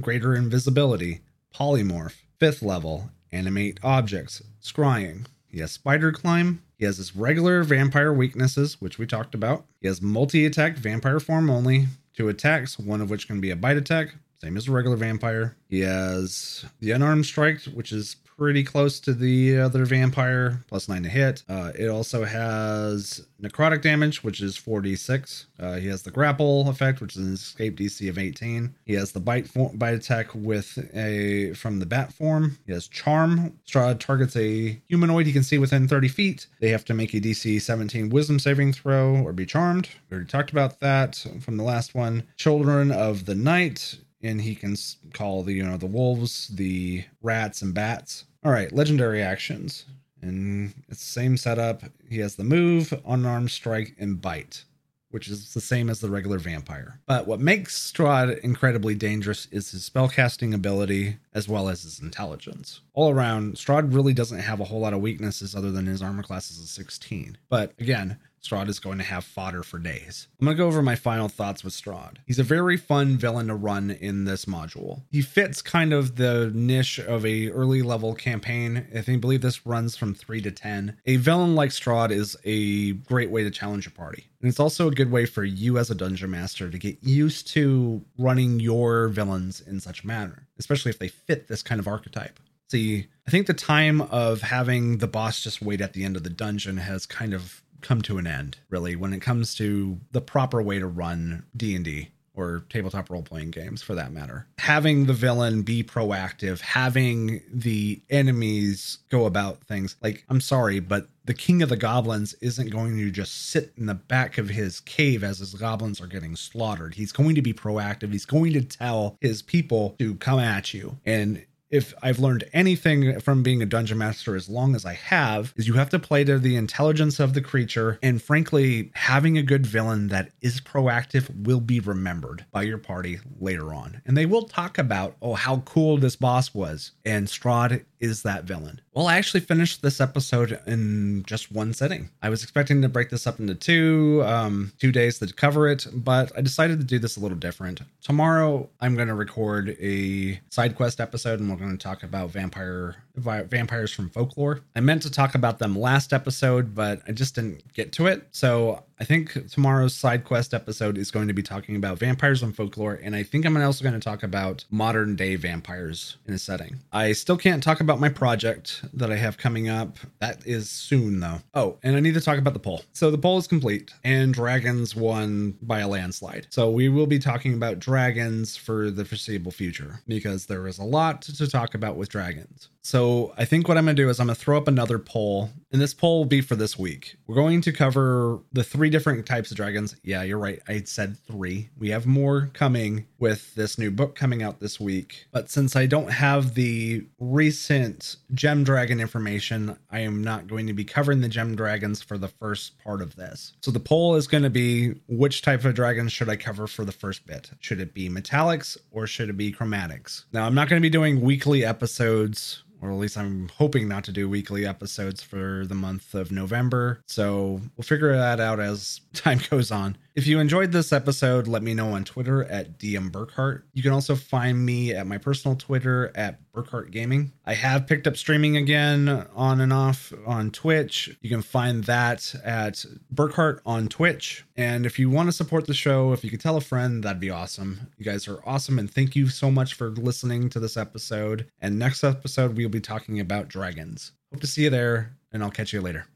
greater 0.00 0.34
invisibility, 0.34 1.20
polymorph. 1.54 2.16
Fifth 2.38 2.62
level, 2.62 3.10
animate 3.32 3.80
objects, 3.82 4.42
scrying. 4.62 5.26
He 5.48 5.60
has 5.60 5.72
spider 5.72 6.12
climb. 6.12 6.62
He 6.78 6.84
has 6.84 6.98
his 6.98 7.16
regular 7.16 7.64
vampire 7.64 8.12
weaknesses, 8.12 8.80
which 8.80 8.98
we 8.98 9.06
talked 9.06 9.34
about. 9.34 9.64
He 9.80 9.88
has 9.88 10.00
multi 10.00 10.46
attack 10.46 10.76
vampire 10.76 11.18
form 11.18 11.50
only, 11.50 11.88
two 12.14 12.28
attacks, 12.28 12.78
one 12.78 13.00
of 13.00 13.10
which 13.10 13.26
can 13.26 13.40
be 13.40 13.50
a 13.50 13.56
bite 13.56 13.76
attack, 13.76 14.14
same 14.40 14.56
as 14.56 14.68
a 14.68 14.72
regular 14.72 14.96
vampire. 14.96 15.56
He 15.68 15.80
has 15.80 16.64
the 16.80 16.92
unarmed 16.92 17.26
strike, 17.26 17.62
which 17.64 17.90
is 17.90 18.16
pretty 18.38 18.62
close 18.62 19.00
to 19.00 19.12
the 19.12 19.58
other 19.58 19.84
vampire, 19.84 20.64
plus 20.68 20.88
nine 20.88 21.02
to 21.02 21.08
hit. 21.08 21.42
Uh, 21.48 21.72
it 21.76 21.88
also 21.88 22.24
has 22.24 23.26
necrotic 23.42 23.82
damage, 23.82 24.22
which 24.22 24.40
is 24.40 24.56
46. 24.56 25.46
Uh, 25.58 25.74
he 25.74 25.88
has 25.88 26.04
the 26.04 26.12
grapple 26.12 26.68
effect, 26.68 27.00
which 27.00 27.16
is 27.16 27.26
an 27.26 27.34
escape 27.34 27.76
DC 27.76 28.08
of 28.08 28.16
18. 28.16 28.74
He 28.84 28.94
has 28.94 29.10
the 29.10 29.20
bite 29.20 29.48
form, 29.48 29.76
bite 29.76 29.94
attack 29.94 30.28
with 30.34 30.78
a 30.94 31.52
from 31.54 31.80
the 31.80 31.86
bat 31.86 32.12
form. 32.12 32.58
He 32.64 32.72
has 32.72 32.86
charm. 32.86 33.58
Strahd 33.66 33.98
targets 33.98 34.36
a 34.36 34.80
humanoid 34.86 35.26
he 35.26 35.32
can 35.32 35.42
see 35.42 35.58
within 35.58 35.88
30 35.88 36.08
feet. 36.08 36.46
They 36.60 36.70
have 36.70 36.84
to 36.86 36.94
make 36.94 37.12
a 37.14 37.20
DC 37.20 37.60
17 37.60 38.08
Wisdom 38.08 38.38
saving 38.38 38.72
throw 38.72 39.16
or 39.16 39.32
be 39.32 39.46
charmed. 39.46 39.88
We 40.08 40.14
already 40.14 40.30
talked 40.30 40.52
about 40.52 40.78
that 40.80 41.26
from 41.40 41.56
the 41.56 41.64
last 41.64 41.94
one. 41.94 42.22
Children 42.36 42.92
of 42.92 43.26
the 43.26 43.34
Night 43.34 43.98
and 44.22 44.40
he 44.40 44.54
can 44.54 44.76
call 45.12 45.42
the 45.42 45.52
you 45.52 45.64
know 45.64 45.76
the 45.76 45.86
wolves, 45.86 46.48
the 46.48 47.04
rats, 47.22 47.62
and 47.62 47.74
bats. 47.74 48.24
All 48.44 48.52
right, 48.52 48.72
legendary 48.72 49.20
actions, 49.20 49.84
and 50.22 50.72
it's 50.88 51.00
the 51.00 51.20
same 51.20 51.36
setup. 51.36 51.82
He 52.08 52.18
has 52.18 52.36
the 52.36 52.44
move, 52.44 52.94
unarmed 53.04 53.50
strike, 53.50 53.96
and 53.98 54.20
bite, 54.20 54.64
which 55.10 55.26
is 55.26 55.54
the 55.54 55.60
same 55.60 55.90
as 55.90 55.98
the 55.98 56.08
regular 56.08 56.38
vampire. 56.38 57.00
But 57.06 57.26
what 57.26 57.40
makes 57.40 57.90
Strahd 57.92 58.38
incredibly 58.40 58.94
dangerous 58.94 59.46
is 59.50 59.72
his 59.72 59.90
spellcasting 59.90 60.54
ability 60.54 61.16
as 61.34 61.48
well 61.48 61.68
as 61.68 61.82
his 61.82 62.00
intelligence. 62.00 62.80
All 62.94 63.10
around, 63.10 63.54
Strahd 63.54 63.92
really 63.92 64.14
doesn't 64.14 64.38
have 64.38 64.60
a 64.60 64.64
whole 64.64 64.80
lot 64.80 64.94
of 64.94 65.00
weaknesses 65.00 65.56
other 65.56 65.72
than 65.72 65.86
his 65.86 66.00
armor 66.00 66.22
class 66.22 66.50
is 66.50 66.58
a 66.60 66.66
16. 66.66 67.38
But 67.48 67.72
again, 67.80 68.18
Strahd 68.42 68.68
is 68.68 68.78
going 68.78 68.98
to 68.98 69.04
have 69.04 69.24
fodder 69.24 69.62
for 69.62 69.78
days. 69.78 70.28
I'm 70.40 70.46
going 70.46 70.56
to 70.56 70.62
go 70.62 70.66
over 70.66 70.82
my 70.82 70.94
final 70.94 71.28
thoughts 71.28 71.64
with 71.64 71.72
Strahd. 71.72 72.16
He's 72.26 72.38
a 72.38 72.44
very 72.44 72.76
fun 72.76 73.16
villain 73.16 73.48
to 73.48 73.54
run 73.54 73.90
in 73.90 74.24
this 74.24 74.44
module. 74.44 75.02
He 75.10 75.22
fits 75.22 75.62
kind 75.62 75.92
of 75.92 76.16
the 76.16 76.50
niche 76.54 76.98
of 76.98 77.24
a 77.26 77.50
early 77.50 77.82
level 77.82 78.14
campaign. 78.14 78.86
I 78.94 79.00
think 79.02 79.20
believe 79.20 79.42
this 79.42 79.66
runs 79.66 79.96
from 79.96 80.14
3 80.14 80.40
to 80.42 80.50
10. 80.50 80.96
A 81.06 81.16
villain 81.16 81.54
like 81.54 81.70
Strahd 81.70 82.10
is 82.10 82.36
a 82.44 82.92
great 82.92 83.30
way 83.30 83.42
to 83.42 83.50
challenge 83.50 83.86
a 83.86 83.90
party. 83.90 84.26
And 84.40 84.48
it's 84.48 84.60
also 84.60 84.88
a 84.88 84.92
good 84.92 85.10
way 85.10 85.26
for 85.26 85.42
you 85.44 85.78
as 85.78 85.90
a 85.90 85.94
dungeon 85.94 86.30
master 86.30 86.70
to 86.70 86.78
get 86.78 87.02
used 87.02 87.48
to 87.48 88.04
running 88.18 88.60
your 88.60 89.08
villains 89.08 89.60
in 89.60 89.80
such 89.80 90.04
a 90.04 90.06
manner, 90.06 90.46
especially 90.58 90.90
if 90.90 90.98
they 90.98 91.08
fit 91.08 91.48
this 91.48 91.62
kind 91.62 91.80
of 91.80 91.88
archetype. 91.88 92.38
See, 92.68 93.06
I 93.26 93.30
think 93.30 93.46
the 93.46 93.54
time 93.54 94.02
of 94.02 94.42
having 94.42 94.98
the 94.98 95.06
boss 95.06 95.42
just 95.42 95.62
wait 95.62 95.80
at 95.80 95.94
the 95.94 96.04
end 96.04 96.16
of 96.16 96.22
the 96.22 96.30
dungeon 96.30 96.76
has 96.76 97.06
kind 97.06 97.32
of 97.32 97.62
come 97.80 98.02
to 98.02 98.18
an 98.18 98.26
end 98.26 98.58
really 98.68 98.96
when 98.96 99.12
it 99.12 99.20
comes 99.20 99.54
to 99.56 99.98
the 100.12 100.20
proper 100.20 100.62
way 100.62 100.78
to 100.78 100.86
run 100.86 101.44
D&D 101.56 102.10
or 102.38 102.64
tabletop 102.70 103.10
role 103.10 103.22
playing 103.22 103.50
games 103.50 103.82
for 103.82 103.96
that 103.96 104.12
matter. 104.12 104.46
Having 104.58 105.06
the 105.06 105.12
villain 105.12 105.62
be 105.62 105.82
proactive, 105.82 106.60
having 106.60 107.42
the 107.52 108.00
enemies 108.10 108.98
go 109.10 109.26
about 109.26 109.64
things. 109.64 109.96
Like, 110.02 110.24
I'm 110.28 110.40
sorry, 110.40 110.78
but 110.78 111.08
the 111.24 111.34
king 111.34 111.62
of 111.62 111.68
the 111.68 111.76
goblins 111.76 112.34
isn't 112.34 112.70
going 112.70 112.96
to 112.96 113.10
just 113.10 113.50
sit 113.50 113.72
in 113.76 113.86
the 113.86 113.94
back 113.94 114.38
of 114.38 114.48
his 114.48 114.78
cave 114.80 115.24
as 115.24 115.40
his 115.40 115.54
goblins 115.54 116.00
are 116.00 116.06
getting 116.06 116.36
slaughtered. 116.36 116.94
He's 116.94 117.12
going 117.12 117.34
to 117.34 117.42
be 117.42 117.52
proactive. 117.52 118.12
He's 118.12 118.24
going 118.24 118.52
to 118.52 118.62
tell 118.62 119.16
his 119.20 119.42
people 119.42 119.96
to 119.98 120.14
come 120.14 120.38
at 120.38 120.72
you. 120.72 120.96
And 121.04 121.44
if 121.70 121.94
I've 122.02 122.18
learned 122.18 122.44
anything 122.52 123.20
from 123.20 123.42
being 123.42 123.62
a 123.62 123.66
dungeon 123.66 123.98
master 123.98 124.36
as 124.36 124.48
long 124.48 124.74
as 124.74 124.84
I 124.84 124.94
have, 124.94 125.52
is 125.56 125.68
you 125.68 125.74
have 125.74 125.90
to 125.90 125.98
play 125.98 126.24
to 126.24 126.38
the 126.38 126.56
intelligence 126.56 127.20
of 127.20 127.34
the 127.34 127.40
creature. 127.40 127.98
And 128.02 128.22
frankly, 128.22 128.90
having 128.94 129.36
a 129.36 129.42
good 129.42 129.66
villain 129.66 130.08
that 130.08 130.30
is 130.40 130.60
proactive 130.60 131.44
will 131.44 131.60
be 131.60 131.80
remembered 131.80 132.44
by 132.50 132.62
your 132.62 132.78
party 132.78 133.20
later 133.38 133.72
on. 133.74 134.00
And 134.06 134.16
they 134.16 134.26
will 134.26 134.42
talk 134.42 134.78
about, 134.78 135.16
oh, 135.20 135.34
how 135.34 135.58
cool 135.58 135.98
this 135.98 136.16
boss 136.16 136.54
was. 136.54 136.92
And 137.04 137.26
Strahd 137.26 137.84
is 138.00 138.22
that 138.22 138.44
villain. 138.44 138.80
Well, 138.98 139.06
I 139.06 139.14
actually 139.14 139.42
finished 139.42 139.80
this 139.80 140.00
episode 140.00 140.58
in 140.66 141.22
just 141.24 141.52
one 141.52 141.72
sitting. 141.72 142.10
I 142.20 142.30
was 142.30 142.42
expecting 142.42 142.82
to 142.82 142.88
break 142.88 143.10
this 143.10 143.28
up 143.28 143.38
into 143.38 143.54
two, 143.54 144.24
um, 144.26 144.72
two 144.80 144.90
days 144.90 145.20
to 145.20 145.32
cover 145.32 145.68
it, 145.68 145.86
but 145.94 146.32
I 146.36 146.40
decided 146.40 146.80
to 146.80 146.84
do 146.84 146.98
this 146.98 147.16
a 147.16 147.20
little 147.20 147.38
different. 147.38 147.80
Tomorrow, 148.02 148.68
I'm 148.80 148.96
going 148.96 149.06
to 149.06 149.14
record 149.14 149.76
a 149.80 150.40
side 150.50 150.74
quest 150.74 150.98
episode, 150.98 151.38
and 151.38 151.48
we're 151.48 151.64
going 151.64 151.78
to 151.78 151.80
talk 151.80 152.02
about 152.02 152.30
vampire 152.30 152.96
vampires 153.18 153.92
from 153.92 154.10
folklore. 154.10 154.60
I 154.74 154.80
meant 154.80 155.02
to 155.02 155.10
talk 155.10 155.34
about 155.34 155.58
them 155.58 155.78
last 155.78 156.12
episode, 156.12 156.74
but 156.74 157.02
I 157.06 157.12
just 157.12 157.34
didn't 157.34 157.72
get 157.72 157.92
to 157.92 158.06
it. 158.06 158.28
So 158.32 158.84
I 159.00 159.04
think 159.04 159.48
tomorrow's 159.50 159.94
side 159.94 160.24
quest 160.24 160.52
episode 160.52 160.98
is 160.98 161.10
going 161.10 161.28
to 161.28 161.34
be 161.34 161.42
talking 161.42 161.76
about 161.76 161.98
vampires 161.98 162.40
from 162.40 162.52
folklore, 162.52 162.98
and 163.00 163.14
I 163.14 163.22
think 163.22 163.46
I'm 163.46 163.56
also 163.56 163.84
going 163.84 163.94
to 163.94 164.00
talk 164.00 164.22
about 164.24 164.64
modern 164.70 165.14
day 165.14 165.36
vampires 165.36 166.16
in 166.26 166.34
a 166.34 166.38
setting. 166.38 166.80
I 166.92 167.12
still 167.12 167.36
can't 167.36 167.62
talk 167.62 167.80
about 167.80 168.00
my 168.00 168.08
project 168.08 168.84
that 168.92 169.12
I 169.12 169.16
have 169.16 169.38
coming 169.38 169.68
up. 169.68 169.98
That 170.20 170.44
is 170.44 170.68
soon, 170.68 171.20
though. 171.20 171.40
Oh, 171.54 171.78
and 171.84 171.96
I 171.96 172.00
need 172.00 172.14
to 172.14 172.20
talk 172.20 172.38
about 172.38 172.54
the 172.54 172.60
poll. 172.60 172.82
So 172.92 173.10
the 173.10 173.18
poll 173.18 173.38
is 173.38 173.46
complete, 173.46 173.92
and 174.02 174.34
dragons 174.34 174.96
won 174.96 175.56
by 175.62 175.80
a 175.80 175.88
landslide. 175.88 176.48
So 176.50 176.70
we 176.70 176.88
will 176.88 177.06
be 177.06 177.20
talking 177.20 177.54
about 177.54 177.78
dragons 177.78 178.56
for 178.56 178.90
the 178.90 179.04
foreseeable 179.04 179.52
future 179.52 180.00
because 180.08 180.46
there 180.46 180.66
is 180.66 180.78
a 180.78 180.84
lot 180.84 181.22
to 181.22 181.48
talk 181.48 181.74
about 181.74 181.96
with 181.96 182.08
dragons. 182.08 182.68
So 183.08 183.32
I 183.38 183.46
think 183.46 183.68
what 183.68 183.78
I'm 183.78 183.86
going 183.86 183.96
to 183.96 184.02
do 184.02 184.10
is 184.10 184.20
I'm 184.20 184.26
going 184.26 184.36
to 184.36 184.40
throw 184.40 184.58
up 184.58 184.68
another 184.68 184.98
poll, 184.98 185.48
and 185.72 185.80
this 185.80 185.94
poll 185.94 186.18
will 186.18 186.24
be 186.26 186.42
for 186.42 186.56
this 186.56 186.78
week. 186.78 187.16
We're 187.26 187.36
going 187.36 187.62
to 187.62 187.72
cover 187.72 188.40
the 188.52 188.62
three 188.62 188.90
different 188.90 189.24
types 189.24 189.50
of 189.50 189.56
dragons. 189.56 189.96
Yeah, 190.02 190.24
you're 190.24 190.38
right. 190.38 190.60
I 190.68 190.82
said 190.82 191.16
three. 191.26 191.70
We 191.78 191.88
have 191.88 192.04
more 192.04 192.50
coming 192.52 193.06
with 193.18 193.54
this 193.54 193.78
new 193.78 193.90
book 193.90 194.14
coming 194.14 194.42
out 194.42 194.60
this 194.60 194.78
week. 194.78 195.26
But 195.32 195.48
since 195.48 195.74
I 195.74 195.86
don't 195.86 196.12
have 196.12 196.52
the 196.52 197.06
recent 197.18 198.16
gem 198.34 198.62
dragon 198.62 199.00
information, 199.00 199.78
I 199.90 200.00
am 200.00 200.22
not 200.22 200.46
going 200.46 200.66
to 200.66 200.74
be 200.74 200.84
covering 200.84 201.22
the 201.22 201.28
gem 201.28 201.56
dragons 201.56 202.02
for 202.02 202.18
the 202.18 202.28
first 202.28 202.78
part 202.78 203.00
of 203.00 203.16
this. 203.16 203.54
So 203.62 203.70
the 203.70 203.80
poll 203.80 204.16
is 204.16 204.26
going 204.26 204.44
to 204.44 204.50
be 204.50 205.00
which 205.08 205.40
type 205.40 205.64
of 205.64 205.74
dragons 205.74 206.12
should 206.12 206.28
I 206.28 206.36
cover 206.36 206.66
for 206.66 206.84
the 206.84 206.92
first 206.92 207.26
bit? 207.26 207.52
Should 207.60 207.80
it 207.80 207.94
be 207.94 208.10
metallics 208.10 208.76
or 208.90 209.06
should 209.06 209.30
it 209.30 209.38
be 209.38 209.50
chromatics? 209.50 210.24
Now, 210.30 210.44
I'm 210.44 210.54
not 210.54 210.68
going 210.68 210.80
to 210.80 210.86
be 210.86 210.90
doing 210.90 211.22
weekly 211.22 211.64
episodes 211.64 212.64
or 212.80 212.90
at 212.90 212.96
least 212.96 213.16
I'm 213.16 213.50
hoping 213.56 213.88
not 213.88 214.04
to 214.04 214.12
do 214.12 214.28
weekly 214.28 214.66
episodes 214.66 215.22
for 215.22 215.64
the 215.66 215.74
month 215.74 216.14
of 216.14 216.30
November. 216.30 217.00
So 217.06 217.60
we'll 217.76 217.84
figure 217.84 218.16
that 218.16 218.40
out 218.40 218.60
as 218.60 219.00
time 219.14 219.40
goes 219.50 219.70
on. 219.70 219.96
If 220.18 220.26
you 220.26 220.40
enjoyed 220.40 220.72
this 220.72 220.92
episode, 220.92 221.46
let 221.46 221.62
me 221.62 221.74
know 221.74 221.90
on 221.90 222.02
Twitter 222.02 222.42
at 222.42 222.76
DM 222.76 223.08
Burkhart. 223.12 223.62
You 223.72 223.84
can 223.84 223.92
also 223.92 224.16
find 224.16 224.66
me 224.66 224.92
at 224.92 225.06
my 225.06 225.16
personal 225.16 225.56
Twitter 225.56 226.10
at 226.16 226.40
Burkhart 226.52 226.90
Gaming. 226.90 227.30
I 227.46 227.54
have 227.54 227.86
picked 227.86 228.08
up 228.08 228.16
streaming 228.16 228.56
again 228.56 229.08
on 229.08 229.60
and 229.60 229.72
off 229.72 230.12
on 230.26 230.50
Twitch. 230.50 231.16
You 231.20 231.30
can 231.30 231.42
find 231.42 231.84
that 231.84 232.34
at 232.42 232.84
Burkhart 233.14 233.60
on 233.64 233.86
Twitch. 233.86 234.44
And 234.56 234.86
if 234.86 234.98
you 234.98 235.08
want 235.08 235.28
to 235.28 235.32
support 235.32 235.68
the 235.68 235.72
show, 235.72 236.12
if 236.12 236.24
you 236.24 236.30
could 236.30 236.40
tell 236.40 236.56
a 236.56 236.60
friend, 236.60 237.04
that'd 237.04 237.20
be 237.20 237.30
awesome. 237.30 237.92
You 237.96 238.04
guys 238.04 238.26
are 238.26 238.42
awesome. 238.44 238.80
And 238.80 238.92
thank 238.92 239.14
you 239.14 239.28
so 239.28 239.52
much 239.52 239.74
for 239.74 239.90
listening 239.90 240.50
to 240.50 240.58
this 240.58 240.76
episode. 240.76 241.46
And 241.60 241.78
next 241.78 242.02
episode, 242.02 242.56
we'll 242.56 242.70
be 242.70 242.80
talking 242.80 243.20
about 243.20 243.46
dragons. 243.46 244.10
Hope 244.32 244.40
to 244.40 244.48
see 244.48 244.64
you 244.64 244.70
there, 244.70 245.16
and 245.30 245.44
I'll 245.44 245.52
catch 245.52 245.72
you 245.72 245.80
later. 245.80 246.08